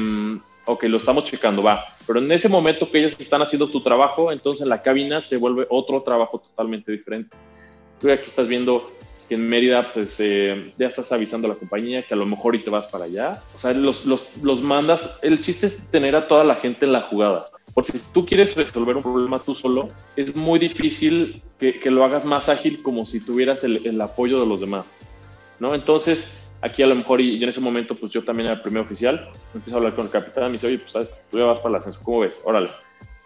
[0.66, 1.84] ok, lo estamos checando, va.
[2.06, 5.66] Pero en ese momento que ellas están haciendo tu trabajo, entonces la cabina se vuelve
[5.70, 7.36] otro trabajo totalmente diferente.
[8.00, 8.90] Tú aquí estás viendo
[9.28, 12.54] que en Mérida pues eh, ya estás avisando a la compañía que a lo mejor
[12.54, 13.42] y te vas para allá.
[13.56, 16.92] O sea, los, los, los mandas, el chiste es tener a toda la gente en
[16.92, 17.46] la jugada.
[17.72, 22.04] Porque si tú quieres resolver un problema tú solo, es muy difícil que, que lo
[22.04, 24.84] hagas más ágil como si tuvieras el, el, apoyo de los demás.
[25.58, 25.74] ¿no?
[25.74, 28.82] Entonces, aquí a lo mejor, y, en ese momento, pues yo también era el primer
[28.82, 31.60] oficial, empiezo a hablar con el capitán, me dice, oye, pues sabes, tú ya vas
[31.60, 32.40] para la ascenso, ¿cómo ves?
[32.44, 32.70] Órale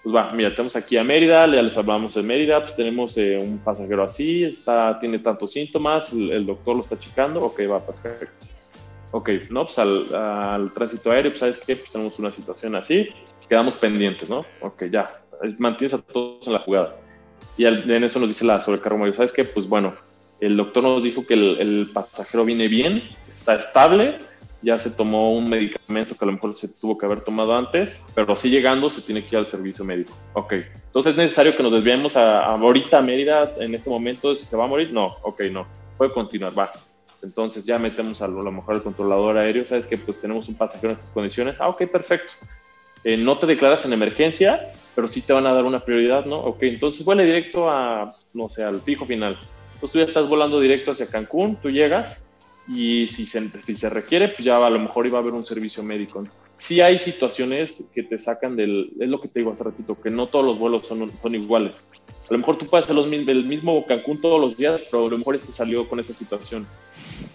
[0.02, 3.36] pues va, mira, tenemos aquí a Mérida, ya les hablamos de Mérida, pues tenemos eh,
[3.40, 8.46] un pasajero así, está, tiene tantos síntomas, el, doctor lo está checando, ok, va, perfecto.
[9.10, 13.08] Ok, no, pues al, tránsito aéreo, pues sabes qué, pues tenemos una situación así,
[13.48, 14.44] quedamos pendientes, ¿no?
[14.60, 15.20] Ok, ya,
[15.58, 16.96] mantienes a todos en la jugada.
[17.56, 19.44] Y en eso nos dice la sobrecargo mayor, ¿sabes qué?
[19.44, 19.94] Pues bueno,
[20.40, 23.02] el doctor nos dijo que el, el pasajero viene bien,
[23.48, 24.18] está estable,
[24.60, 28.04] ya se tomó un medicamento que a lo mejor se tuvo que haber tomado antes,
[28.14, 30.12] pero sí llegando se tiene que ir al servicio médico.
[30.34, 34.56] Ok, entonces es necesario que nos desviemos a, ahorita a Mérida en este momento, ¿se
[34.56, 34.92] va a morir?
[34.92, 36.72] No, ok, no, puede continuar, va.
[37.22, 40.92] Entonces ya metemos a lo, mejor al controlador aéreo, sabes que pues tenemos un pasajero
[40.92, 42.32] en estas condiciones, ah, ok, perfecto.
[43.04, 46.38] Eh, no te declaras en emergencia, pero sí te van a dar una prioridad, ¿no?
[46.38, 49.38] Ok, entonces vuela directo a, no sé, al fijo final.
[49.74, 52.27] Entonces tú ya estás volando directo hacia Cancún, tú llegas,
[52.68, 55.46] y si se, si se requiere, pues ya a lo mejor iba a haber un
[55.46, 56.26] servicio médico.
[56.56, 60.10] Sí hay situaciones que te sacan del, es lo que te digo hace ratito, que
[60.10, 61.76] no todos los vuelos son, son iguales.
[62.28, 65.10] A lo mejor tú puedes hacer los, el mismo Cancún todos los días, pero a
[65.10, 66.66] lo mejor este salió con esa situación.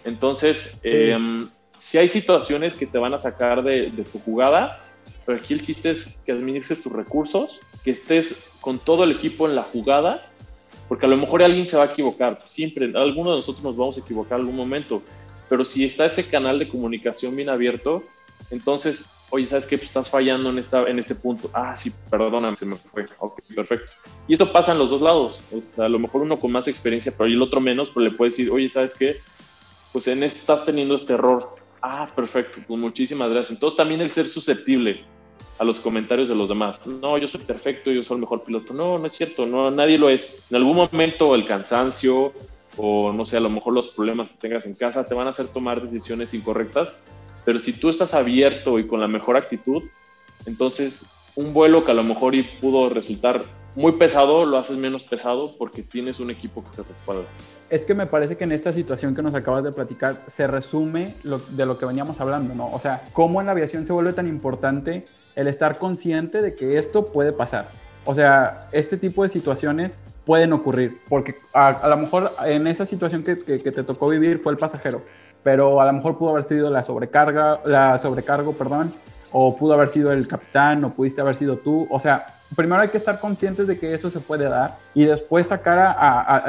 [0.03, 4.79] Entonces, em, si hay situaciones que te van a sacar de, de, tu jugada,
[5.25, 9.47] pero aquí el chiste es que administres tus recursos, que estés con todo el equipo
[9.47, 10.21] en la jugada,
[10.87, 13.97] porque a lo mejor alguien se va a equivocar, siempre, alguno de nosotros nos vamos
[13.97, 15.01] a equivocar en algún momento,
[15.49, 18.03] pero si está ese canal de comunicación bien abierto,
[18.49, 19.77] entonces, oye, ¿sabes qué?
[19.77, 21.49] Pues estás fallando en, esta, en este punto.
[21.53, 23.05] Ah, sí, perdóname, se me fue.
[23.19, 23.91] Ok, perfecto.
[24.27, 25.39] Y eso pasa en los dos lados.
[25.51, 28.11] O sea, a lo mejor uno con más experiencia, pero el otro menos, pero le
[28.11, 29.17] puede decir, oye, ¿sabes qué?
[29.91, 31.55] Pues en este estás teniendo este error.
[31.81, 33.51] Ah, perfecto, pues muchísimas gracias.
[33.51, 35.03] Entonces también el ser susceptible
[35.59, 36.85] a los comentarios de los demás.
[36.85, 38.73] No, yo soy perfecto, yo soy el mejor piloto.
[38.73, 40.47] No, no es cierto, no, nadie lo es.
[40.51, 42.33] En algún momento el cansancio
[42.77, 45.31] o no sé, a lo mejor los problemas que tengas en casa te van a
[45.31, 46.99] hacer tomar decisiones incorrectas,
[47.45, 49.83] pero si tú estás abierto y con la mejor actitud,
[50.45, 53.41] entonces un vuelo que a lo mejor pudo resultar
[53.75, 57.23] muy pesado, lo haces menos pesado porque tienes un equipo que te respalda.
[57.69, 61.15] Es que me parece que en esta situación que nos acabas de platicar se resume
[61.23, 62.71] de lo que veníamos hablando, ¿no?
[62.71, 65.05] O sea, cómo en la aviación se vuelve tan importante
[65.35, 67.69] el estar consciente de que esto puede pasar.
[68.05, 73.23] O sea, este tipo de situaciones pueden ocurrir, porque a, lo mejor en esa situación
[73.23, 75.01] que, que, te tocó vivir fue el pasajero,
[75.43, 78.93] pero a lo mejor pudo haber sido la sobrecarga, la sobrecargo, perdón,
[79.31, 82.89] o pudo haber sido el capitán, o pudiste haber sido tú, o sea, primero hay
[82.89, 86.45] que estar conscientes de que eso se puede dar y después sacar a,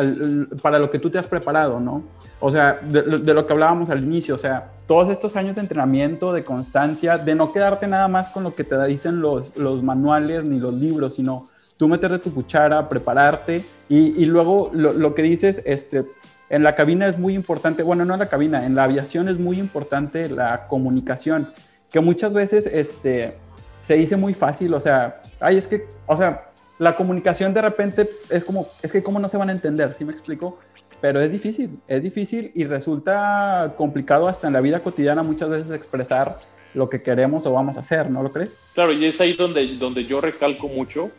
[0.62, 2.02] para lo que tú te has preparado, ¿no?
[2.40, 5.62] O sea, de, de, lo que hablábamos al inicio, o sea, todos estos años de
[5.62, 9.82] entrenamiento, de constancia, de no quedarte nada más con lo que te dicen los, los
[9.82, 15.14] manuales ni los libros, sino tú meterle tu cuchara, prepararte y, y luego lo, lo,
[15.14, 16.04] que dices, este,
[16.48, 19.38] en la cabina es muy importante, bueno, no en la cabina, en la aviación es
[19.38, 21.48] muy importante la comunicación,
[21.90, 23.36] que muchas veces este,
[23.84, 28.08] se dice muy fácil, o sea, ay, es que, o sea, la comunicación de repente
[28.30, 30.58] es como, es que cómo no se van a entender, ¿sí me explico?
[31.00, 35.70] Pero es difícil, es difícil y resulta complicado hasta en la vida cotidiana muchas veces
[35.70, 36.36] expresar
[36.72, 38.58] lo que queremos o vamos a hacer, ¿no lo crees?
[38.74, 41.10] Claro, y es ahí donde, donde yo recalco mucho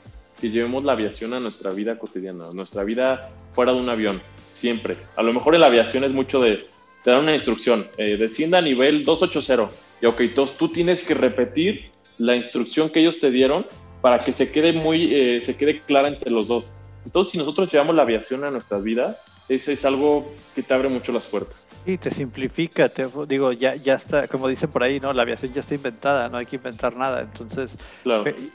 [0.45, 4.21] que llevemos la aviación a nuestra vida cotidiana, a nuestra vida fuera de un avión,
[4.53, 4.95] siempre.
[5.15, 6.67] A lo mejor en la aviación es mucho de,
[7.03, 9.71] te dan una instrucción, eh, descienda a nivel 280,
[10.03, 11.89] y ok, entonces tú tienes que repetir
[12.19, 13.65] la instrucción que ellos te dieron
[14.01, 16.71] para que se quede muy, eh, se quede clara entre los dos.
[17.05, 19.17] Entonces, si nosotros llevamos la aviación a nuestras vidas,
[19.49, 21.65] ese es algo que te abre mucho las puertas.
[21.85, 25.13] Sí, te simplifica, te, digo, ya, ya está, como dicen por ahí, ¿no?
[25.13, 27.21] La aviación ya está inventada, no hay que inventar nada.
[27.21, 27.77] Entonces,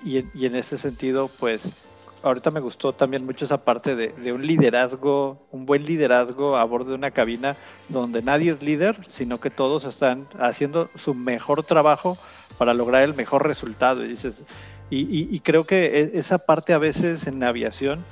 [0.05, 1.85] y, y, en ese sentido, pues,
[2.25, 6.65] ahorita me gustó también mucho esa parte de, de, un liderazgo, un buen liderazgo a
[6.65, 7.55] bordo de una cabina
[7.89, 12.19] donde nadie es líder, sino que todos están haciendo su mejor trabajo
[12.59, 14.05] para lograr el mejor resultado.
[14.05, 14.43] Y, dices,
[14.91, 18.05] y, y, y creo que e, esa parte a veces en aviación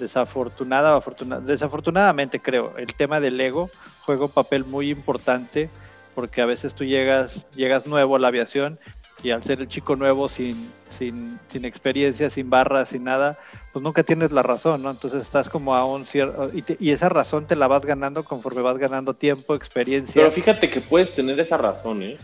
[0.00, 3.70] desafortunada, afortunada, desafortunadamente creo, el tema del ego
[4.06, 5.68] juega un papel muy importante
[6.14, 8.78] porque a veces tú llegas, llegas nuevo a la aviación
[9.22, 13.38] y al ser el chico nuevo sin, sin, sin experiencia, sin barras, sin nada,
[13.72, 14.90] pues nunca tienes la razón, ¿no?
[14.90, 16.50] Entonces estás como a un cierto...
[16.54, 20.14] Y, y, esa razón te la vas ganando conforme vas ganando tiempo, experiencia.
[20.14, 22.16] Pero fíjate que puedes tener esa razón, ¿eh?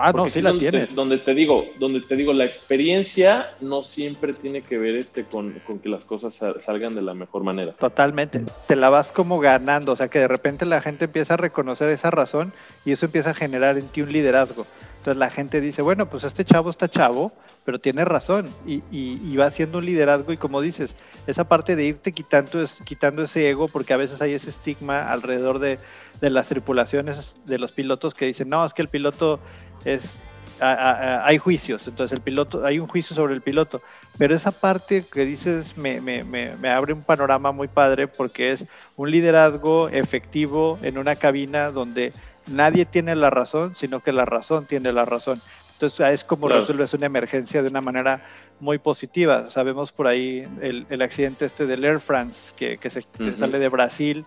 [0.00, 0.94] Ah, no, sí la donde, tienes.
[0.94, 5.60] Donde te digo, donde te digo, la experiencia no siempre tiene que ver este con,
[5.66, 7.72] con, que las cosas salgan de la mejor manera.
[7.72, 8.42] Totalmente.
[8.66, 11.88] Te la vas como ganando, o sea que de repente la gente empieza a reconocer
[11.88, 12.52] esa razón
[12.84, 14.66] y eso empieza a generar en ti un liderazgo.
[14.98, 17.32] Entonces la gente dice, bueno, pues este chavo está chavo,
[17.64, 20.94] pero tiene razón y, y, y va haciendo un liderazgo y como dices,
[21.26, 25.10] esa parte de irte quitando, es, quitando ese ego, porque a veces hay ese estigma
[25.10, 25.78] alrededor de,
[26.20, 29.40] de las tripulaciones, de los pilotos que dicen, no, es que el piloto
[29.84, 30.18] es
[30.60, 33.82] a, a, hay juicios, entonces el piloto, hay un juicio sobre el piloto,
[34.18, 38.52] pero esa parte que dices me, me, me, me, abre un panorama muy padre porque
[38.52, 38.64] es
[38.96, 42.12] un liderazgo efectivo en una cabina donde
[42.46, 45.40] nadie tiene la razón, sino que la razón tiene la razón.
[45.72, 46.60] Entonces es como claro.
[46.60, 48.22] resuelves una emergencia de una manera
[48.60, 49.50] muy positiva.
[49.50, 53.36] Sabemos por ahí el, el accidente este del Air France que, que, se, uh -huh.
[53.36, 54.24] sale de Brasil,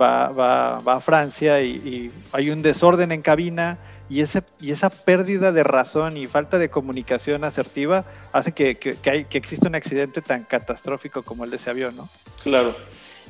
[0.00, 3.78] va, va, va a Francia y, y hay un desorden en cabina
[4.08, 8.96] y, ese, y esa pérdida de razón y falta de comunicación asertiva hace que, que,
[9.10, 12.04] hay, que exista un accidente tan catastrófico como el de ese avión, ¿no?
[12.42, 12.76] Claro,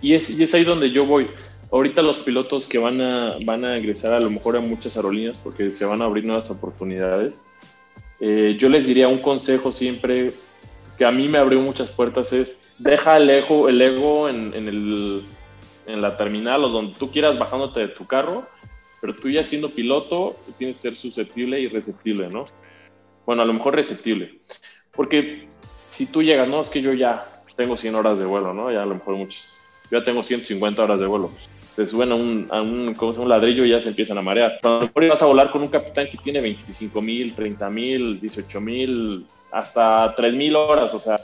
[0.03, 1.29] y es, y es ahí donde yo voy.
[1.73, 5.37] Ahorita los pilotos que van a, van a ingresar a lo mejor a muchas aerolíneas
[5.43, 7.41] porque se van a abrir nuevas oportunidades,
[8.21, 10.33] eh, yo les diría un consejo siempre
[10.97, 16.03] que a mí me abrió muchas puertas es deja el ego, el ego en, en
[16.03, 18.47] la terminal o donde tú quieras bajándote de tu carro
[19.07, 22.47] pero tú ya siendo piloto tienes que ser susceptible y receptible, ¿no?
[23.25, 24.41] Bueno, a lo mejor receptible,
[24.91, 25.47] porque
[25.91, 28.73] si tú llegas, no, es que yo ya tengo 100 horas de vuelo, ¿no?
[28.73, 29.55] Ya a lo mejor muchos,
[29.93, 31.31] ya tengo 150 horas de vuelo.
[31.77, 33.27] te suben a un, ¿cómo se llama?
[33.27, 34.59] un ladrillo y ya se empiezan a marear.
[34.61, 38.61] a lo vas a volar con un capitán que tiene 25 mil, 30 mil, 18
[38.61, 40.93] mil, hasta 3 mil horas.
[40.95, 41.21] O sea,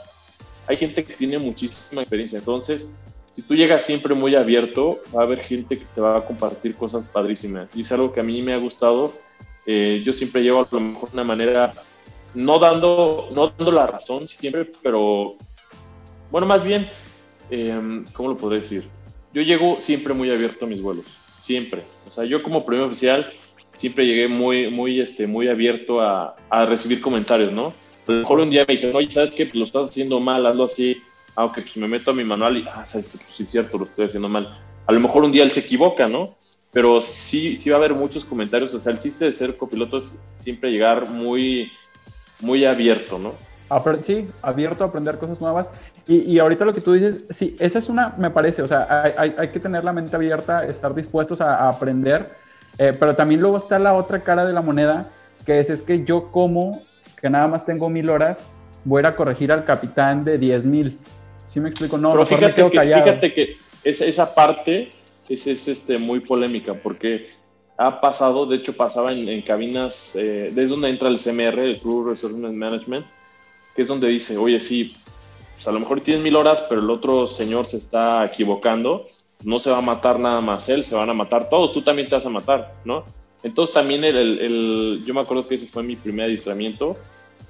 [0.67, 2.39] hay gente que tiene muchísima experiencia.
[2.39, 2.93] Entonces,
[3.35, 6.75] si tú llegas siempre muy abierto, va a haber gente que te va a compartir
[6.75, 7.75] cosas padrísimas.
[7.75, 9.11] Y es algo que a mí me ha gustado.
[9.65, 11.73] Eh, yo siempre llevo a lo mejor una manera,
[12.35, 15.35] no dando, no dando la razón siempre, pero
[16.29, 16.87] bueno, más bien,
[17.49, 18.83] eh, ¿cómo lo podré decir?
[19.33, 21.05] Yo llego siempre muy abierto a mis vuelos,
[21.41, 21.81] siempre.
[22.07, 23.33] O sea, yo como primer oficial
[23.75, 27.73] siempre llegué muy, muy, este, muy abierto a, a recibir comentarios, ¿no?
[28.07, 29.49] A lo mejor un día me dijeron, oye, ¿sabes qué?
[29.53, 31.01] Lo estás haciendo mal, hazlo así
[31.35, 33.05] ah, pues me meto a mi manual y, ah, pues
[33.35, 34.57] sí es cierto, lo estoy haciendo mal.
[34.85, 36.35] A lo mejor un día él se equivoca, ¿no?
[36.71, 38.73] Pero sí, sí va a haber muchos comentarios.
[38.73, 41.71] O sea, el chiste de ser copiloto es siempre llegar muy,
[42.41, 43.33] muy abierto, ¿no?
[44.03, 45.69] Sí, abierto a aprender cosas nuevas.
[46.07, 49.03] Y, y, ahorita lo que tú dices, sí, esa es una, me parece, o sea,
[49.17, 52.29] hay, que tener la mente abierta, estar dispuestos a, aprender,
[52.77, 55.09] eh, pero también luego está la otra cara de la moneda,
[55.45, 56.83] que es, es que yo como,
[57.19, 58.43] que nada más tengo mil horas,
[58.83, 60.99] voy a ir a corregir al capitán de diez mil.
[61.45, 61.97] ¿Sí me explico?
[61.97, 64.91] No, Pero fíjate, que, fíjate que esa, esa parte
[65.29, 67.29] es, es, este, muy polémica porque
[67.77, 72.09] ha pasado, de hecho pasaba en, cabinas, eh, desde donde entra el CMR, el Crew
[72.09, 73.05] Resource Management,
[73.75, 74.95] que es donde dice, oye, sí,
[75.55, 79.07] pues a lo mejor tienes mil horas, pero el otro señor se está equivocando,
[79.43, 82.07] no se va a matar nada más él, se van a matar todos, tú también
[82.07, 83.03] te vas a matar, ¿no?
[83.41, 86.95] Entonces también el, el, el yo me acuerdo que ese fue mi primer adiestramiento,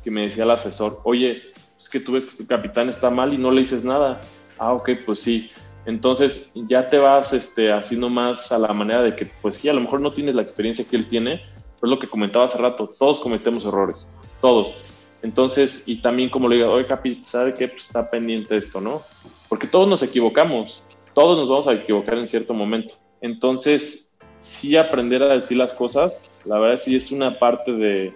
[0.03, 1.52] que me decía el asesor, oye,
[1.83, 4.21] es que tú ves que tu capitán está mal y no le dices nada.
[4.57, 5.51] Ah, ok, pues sí.
[5.85, 9.73] Entonces ya te vas este, haciendo más a la manera de que, pues sí, a
[9.73, 11.41] lo mejor no tienes la experiencia que él tiene,
[11.75, 14.07] pero es lo que comentaba hace rato, todos cometemos errores,
[14.39, 14.75] todos.
[15.23, 17.67] Entonces, y también como le digo, oye, Capi, ¿sabe qué?
[17.67, 19.01] Pues está pendiente esto, ¿no?
[19.49, 20.81] Porque todos nos equivocamos,
[21.13, 22.95] todos nos vamos a equivocar en cierto momento.
[23.19, 28.13] Entonces, sí aprender a decir las cosas, la verdad sí es una parte de,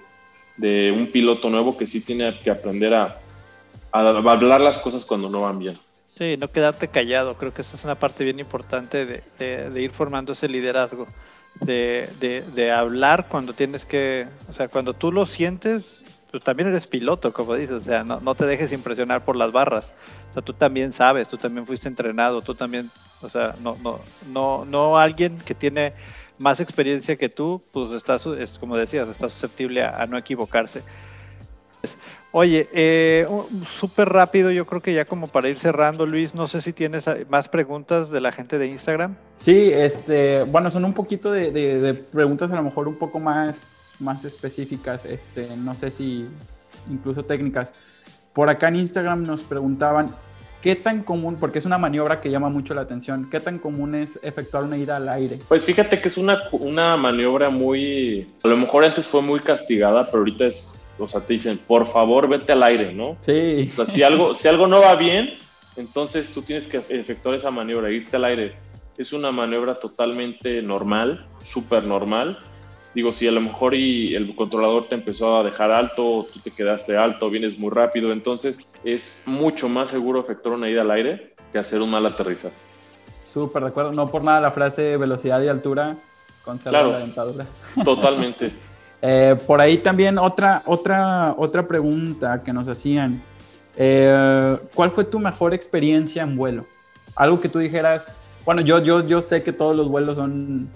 [0.55, 3.17] de un piloto nuevo que sí tiene que aprender a,
[3.91, 5.77] hablar las cosas cuando no van bien.
[6.17, 7.35] Sí, no quedarte callado.
[7.37, 11.07] Creo que esa es una parte bien importante de, ir formando ese liderazgo.
[11.61, 17.33] De, hablar cuando tienes que, o sea, cuando tú lo sientes, tú también eres piloto,
[17.33, 19.93] como dices, o sea, no, no te dejes impresionar por las barras.
[20.31, 22.89] O sea, tú también sabes, tú también fuiste entrenado, tú también,
[23.21, 25.93] o sea, no, no, no, no alguien que tiene
[26.39, 30.83] más experiencia que tú, pues estás, es como decías, está susceptible a no equivocarse.
[32.39, 33.27] Oye, eh,
[33.79, 37.05] súper rápido, yo creo que ya como para ir cerrando, Luis, no sé si tienes
[37.29, 39.15] más preguntas de la gente de Instagram.
[39.37, 44.23] Sí, este, bueno, son un poquito de, preguntas a lo mejor un poco más, más
[44.23, 46.27] específicas, este, no sé si
[46.91, 47.73] incluso técnicas.
[48.33, 50.05] Por acá en Instagram nos preguntaban,
[50.61, 53.95] ¿qué tan común, porque es una maniobra que llama mucho la atención, qué tan común
[53.95, 55.39] es efectuar una ida al aire?
[55.47, 60.05] Pues fíjate que es una, una maniobra muy, a lo mejor antes fue muy castigada,
[60.05, 63.17] pero ahorita es o sea, te dicen, por favor, vete al aire, ¿no?
[63.19, 63.71] Sí.
[63.73, 65.33] O sea, si algo, si algo no va bien,
[65.75, 68.55] entonces tú tienes que efectuar esa maniobra, irte al aire.
[68.97, 72.37] Es una maniobra totalmente normal, súper normal.
[72.95, 76.49] Digo, si a lo mejor y el controlador te empezó a dejar alto, tú te
[76.49, 81.35] quedaste alto, vienes muy rápido, entonces es mucho más seguro efectuar una ida al aire
[81.51, 82.55] que hacer un mal aterrizaje.
[83.27, 83.91] Súper de acuerdo.
[83.91, 85.95] No por nada la frase velocidad y altura
[86.43, 87.45] conserva la dentadura.
[87.83, 88.51] Totalmente.
[89.01, 93.21] Eh, por ahí también otra, otra, otra pregunta que nos hacían.
[93.75, 96.65] Eh, ¿Cuál fue tu mejor experiencia en vuelo?
[97.15, 98.11] Algo que tú dijeras,
[98.45, 100.69] bueno, yo, yo, yo sé que todos los vuelos son,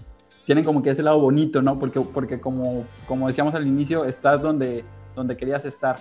[0.45, 1.80] tienen como que ese lado bonito, ¿no?
[1.80, 4.84] Porque, porque como, como decíamos al inicio, estás donde,
[5.15, 5.97] donde querías estar,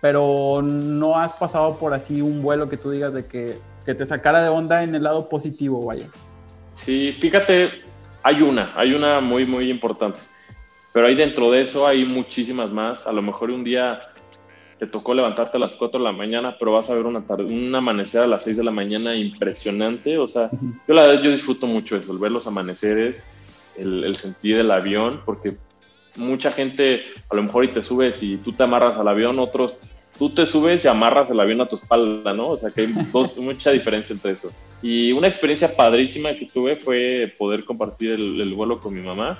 [0.00, 4.04] pero no has pasado por así un vuelo que tú digas de que, que te
[4.04, 6.08] sacara de onda en el lado positivo, vaya.
[6.72, 7.70] Sí, fíjate,
[8.22, 10.18] hay una, hay una muy, muy importante.
[10.92, 13.06] Pero ahí dentro de eso hay muchísimas más.
[13.06, 14.02] A lo mejor un día
[14.78, 17.44] te tocó levantarte a las 4 de la mañana, pero vas a ver una tarde,
[17.44, 20.18] un amanecer a las 6 de la mañana impresionante.
[20.18, 23.24] O sea, yo la verdad yo disfruto mucho eso, el ver los amaneceres,
[23.76, 25.56] el, el sentir el avión, porque
[26.16, 29.76] mucha gente a lo mejor y te subes y tú te amarras al avión, otros
[30.18, 32.48] tú te subes y amarras el avión a tu espalda, ¿no?
[32.48, 32.86] O sea que hay
[33.40, 34.50] mucha diferencia entre eso.
[34.82, 39.38] Y una experiencia padrísima que tuve fue poder compartir el, el vuelo con mi mamá.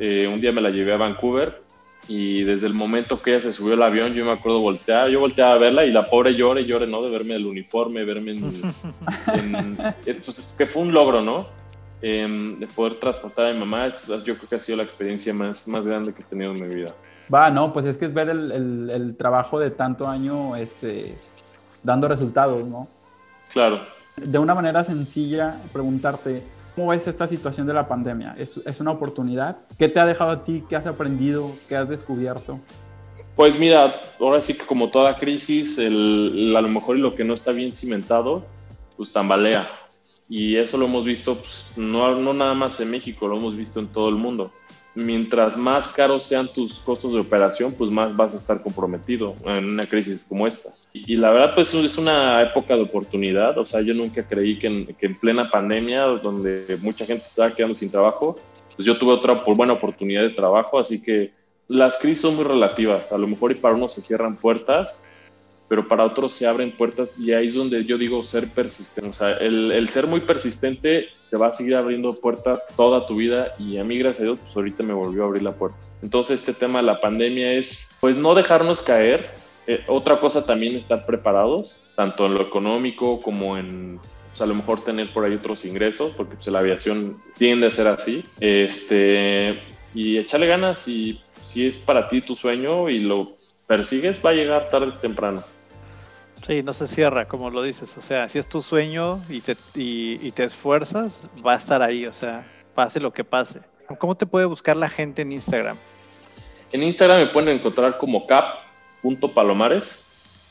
[0.00, 1.62] Eh, un día me la llevé a Vancouver
[2.08, 5.20] y desde el momento que ella se subió al avión, yo me acuerdo voltear, yo
[5.20, 7.02] volteaba a verla y la pobre llore, llore, ¿no?
[7.02, 9.78] De verme el uniforme, verme en...
[10.06, 11.46] Eh, pues, que fue un logro, ¿no?
[12.00, 13.88] Em, de poder transportar a mi mamá,
[14.24, 16.74] yo creo que ha sido la experiencia más, más grande que he tenido en mi
[16.74, 16.94] vida.
[17.32, 21.14] Va, no, pues es que es ver el, el, el trabajo de tanto año este,
[21.82, 22.88] dando resultados, ¿no?
[23.52, 23.82] Claro.
[24.16, 26.42] De una manera sencilla, preguntarte,
[26.80, 28.34] ¿Cómo ves esta situación de la pandemia?
[28.38, 29.58] ¿Es, ¿Es, una oportunidad?
[29.78, 30.64] ¿Qué te ha dejado a ti?
[30.66, 31.52] ¿Qué has aprendido?
[31.68, 32.58] ¿Qué has descubierto?
[33.36, 37.34] Pues mira, ahora sí que como toda crisis, el, a lo mejor lo que no
[37.34, 38.46] está bien cimentado,
[38.96, 39.68] pues tambalea.
[40.26, 43.78] Y eso lo hemos visto pues, no, no nada más en México, lo hemos visto
[43.78, 44.50] en todo el mundo
[44.94, 49.66] mientras más caros sean tus costos de operación, pues más vas a estar comprometido en
[49.66, 50.70] una crisis como esta.
[50.92, 53.56] Y, la verdad, pues es una época de oportunidad.
[53.58, 57.54] O sea, yo nunca creí que en, que en plena pandemia, donde mucha gente estaba
[57.54, 58.36] quedando sin trabajo,
[58.74, 60.78] pues yo tuve otra buena oportunidad de trabajo.
[60.78, 61.32] Así que
[61.68, 63.12] las crisis son muy relativas.
[63.12, 65.04] A lo mejor y para unos se cierran puertas,
[65.68, 69.08] pero para otros se abren puertas y ahí es donde yo digo ser persistente.
[69.08, 73.14] O sea, el, el, ser muy persistente te va a seguir abriendo puertas toda tu
[73.14, 75.78] vida y a mí, gracias a Dios, pues ahorita me volvió a abrir la puerta.
[76.02, 79.30] Entonces, este tema de la pandemia es, pues, no dejarnos caer.
[79.66, 84.00] Eh, otra cosa también estar preparados, tanto en lo económico como en,
[84.38, 87.86] a lo mejor tener por ahí otros ingresos, porque pues, la aviación tiende a ser
[87.86, 88.24] así.
[88.40, 89.58] Este,
[89.94, 93.32] y echarle ganas y si es para ti tu sueño y lo
[93.66, 95.42] persigues, va a llegar tarde o temprano.
[96.46, 97.96] Sí, no se cierra, como lo dices.
[97.96, 102.06] O sea, si es tu sueño y te, y, te esfuerzas, va a estar ahí.
[102.06, 103.60] O sea, pase lo que pase.
[103.98, 105.76] ¿Cómo te puede buscar la gente en Instagram?
[106.72, 108.26] En Instagram me pueden encontrar como
[109.02, 110.06] cap.palomares.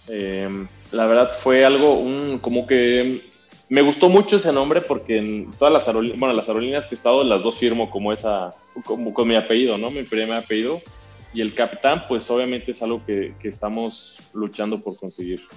[0.08, 3.30] Em, la verdad fue algo, un, como que
[3.70, 6.98] me gustó mucho ese nombre porque en todas las aerolíneas, bueno, las aerolíneas que he
[6.98, 9.92] estado, las dos firmo como esa, como con mi apellido, ¿no?
[9.92, 10.80] Mi primer apellido.
[11.32, 15.48] Y el capitán, pues obviamente es algo que, que estamos luchando por conseguir.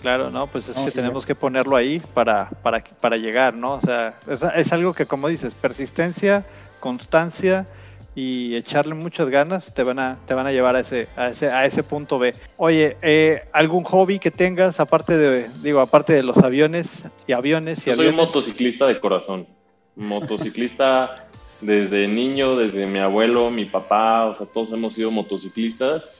[0.00, 3.74] Claro, no, pues es que tenemos que ponerlo ahí para, para, para llegar, ¿no?
[3.74, 6.46] O sea, es, algo que, como dices, persistencia,
[6.80, 7.66] constancia
[8.14, 11.48] y echarle muchas ganas te van a, te van a llevar a ese, a ese,
[11.48, 12.34] a ese punto B.
[12.56, 17.86] Oye, eh, ¿algún hobby que tengas aparte de, digo, aparte de los aviones y aviones
[17.86, 19.46] y Yo soy un motociclista de corazón.
[19.96, 21.14] Motociclista
[21.60, 26.16] desde niño, desde mi abuelo, mi papá, o sea, todos hemos sido motociclistas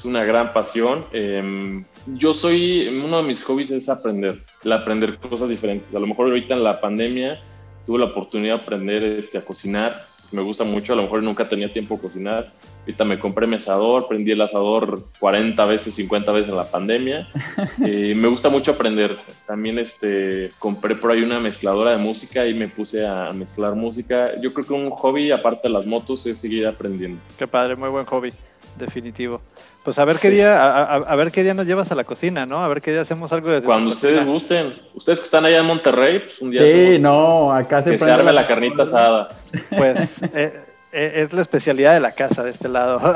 [0.00, 1.04] es una gran pasión.
[1.12, 5.94] Em, yo soy, uno de mis hobbies es aprender, el aprender cosas diferentes.
[5.94, 7.38] A lo mejor ahorita en la pandemia
[7.84, 10.00] tuve la oportunidad de aprender este, a cocinar.
[10.32, 12.52] Me gusta mucho, a lo mejor nunca tenía tiempo de cocinar.
[12.80, 17.28] Ahorita me compré mi asador, prendí el asador 40 veces, 50 veces en la pandemia.
[17.84, 19.18] Eh, me gusta mucho aprender.
[19.46, 24.38] También este, compré por ahí una mezcladora de música y me puse a mezclar música.
[24.40, 27.20] Yo creo que un hobby, aparte de las motos, es seguir aprendiendo.
[27.38, 28.32] Qué padre, muy buen hobby
[28.78, 29.40] definitivo.
[29.82, 32.62] Pues a ver qué día, a, ver qué día nos llevas a la cocina, ¿no?
[32.62, 34.74] A ver qué día hacemos algo de Cuando ustedes gusten.
[34.94, 36.60] Ustedes que están allá en Monterrey, pues un día.
[36.60, 39.30] Sí, no, acá se, que se arme la carnita asada.
[39.70, 40.60] Pues eh,
[40.92, 43.14] eh, es la especialidad de la casa de este lado.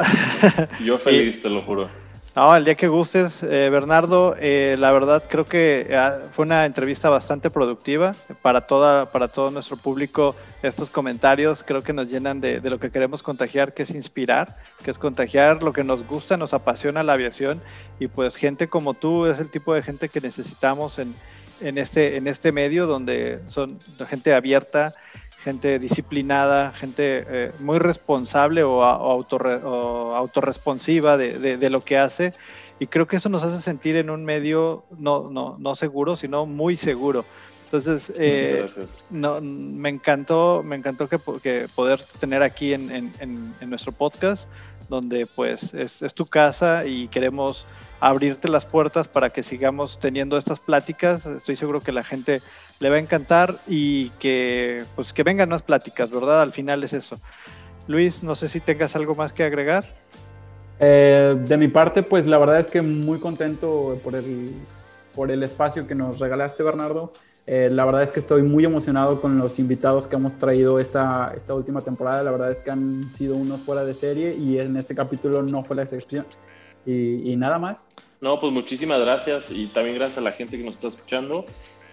[0.83, 1.91] Yo feliz, te lo juro.
[2.37, 6.67] No, el día que gustes, eh, Bernardo, eh, la verdad creo que ah, fue una
[6.67, 10.35] entrevista bastante productiva para, toda, para todo nuestro público.
[10.61, 14.91] Estos comentarios creo que nos llenan de, lo que queremos contagiar, que es inspirar, que
[14.91, 17.63] es contagiar lo que nos gusta, nos apasiona la aviación
[18.01, 21.15] y pues gente como tú es el tipo de gente que necesitamos en,
[21.61, 23.79] en, este, en este medio donde son
[24.09, 24.93] gente abierta,
[25.45, 32.33] gente disciplinada, gente eh, muy responsable o, autorresponsiva de, lo que hace.
[32.81, 36.47] Y creo que eso nos hace sentir en un medio no, no, no seguro, sino
[36.47, 37.25] muy seguro.
[37.65, 38.69] Entonces, eh,
[39.11, 41.19] no, me encantó, me encantó que,
[41.75, 43.13] poder tener aquí en,
[43.67, 44.47] nuestro podcast,
[44.89, 47.67] donde pues es, es tu casa y queremos
[48.01, 51.25] abrirte las puertas para que sigamos teniendo estas pláticas.
[51.27, 52.43] Estoy seguro que la gente
[52.81, 56.43] le va a encantar y que pues que vengan más pláticas, ¿verdad?
[56.43, 57.17] Al final es eso.
[57.87, 59.85] Luis, no sé si tengas algo más que agregar.
[60.81, 64.53] Eh, de mi parte, pues la verdad es que muy contento por el,
[65.15, 67.13] por el espacio que nos regalaste, Bernardo.
[67.47, 71.35] Eh, la verdad es que estoy muy emocionado con los invitados que hemos traído esta,
[71.37, 72.23] esta última temporada.
[72.23, 75.63] La verdad es que han sido unos fuera de serie y en este capítulo no
[75.63, 76.27] fue la excepción.
[76.87, 77.87] Y, y nada más.
[78.21, 81.45] No, pues muchísimas gracias y también gracias a la gente que nos está escuchando.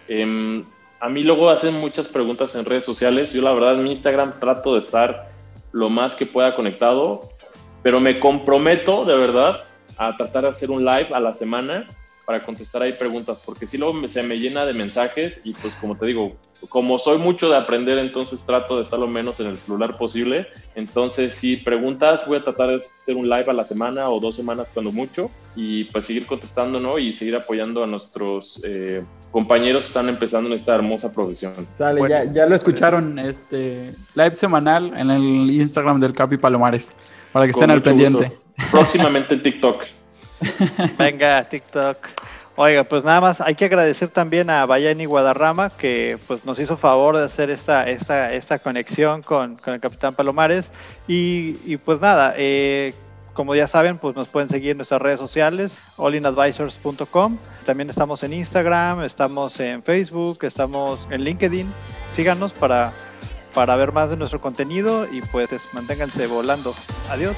[0.08, 0.64] Em,
[1.00, 3.32] a mí luego hacen muchas preguntas en redes sociales.
[3.32, 5.30] Yo la verdad en mi Instagram trato de estar
[5.72, 7.30] lo más que pueda conectado,
[7.82, 9.62] pero me comprometo de verdad
[9.96, 11.88] a tratar de hacer un live a la semana
[12.32, 15.98] para contestar ahí preguntas, porque si luego se me llena de mensajes y pues como
[15.98, 16.32] te digo,
[16.70, 20.46] como soy mucho de aprender, entonces trato de estar lo menos en el celular posible.
[20.74, 24.34] Entonces, si preguntas, voy a tratar de hacer un live a la semana o dos
[24.34, 26.98] semanas cuando mucho y pues seguir contestando, ¿no?
[26.98, 31.52] Y seguir apoyando a nuestros eh, compañeros que están empezando en esta hermosa profesión.
[31.74, 36.94] Sale, ya, ya, lo escucharon, este live semanal en el Instagram del Capi Palomares,
[37.30, 38.32] para que estén al pendiente.
[38.70, 39.82] Próximamente en TikTok.
[40.98, 41.96] Venga, TikTok.
[42.54, 46.76] Oiga, pues nada más hay que agradecer también a Bayani Guadarrama que pues nos hizo
[46.76, 50.70] favor de hacer esta, esta, esta conexión con, con el Capitán Palomares.
[51.08, 52.92] Y, pues nada, eh,
[53.32, 57.38] como ya saben, pues nos pueden seguir en nuestras redes sociales, allinadvisors.com.
[57.64, 61.72] También estamos en Instagram, estamos en Facebook, estamos en LinkedIn.
[62.14, 62.92] Síganos para,
[63.54, 66.74] para ver más de nuestro contenido y pues manténganse volando.
[67.08, 67.34] Adiós.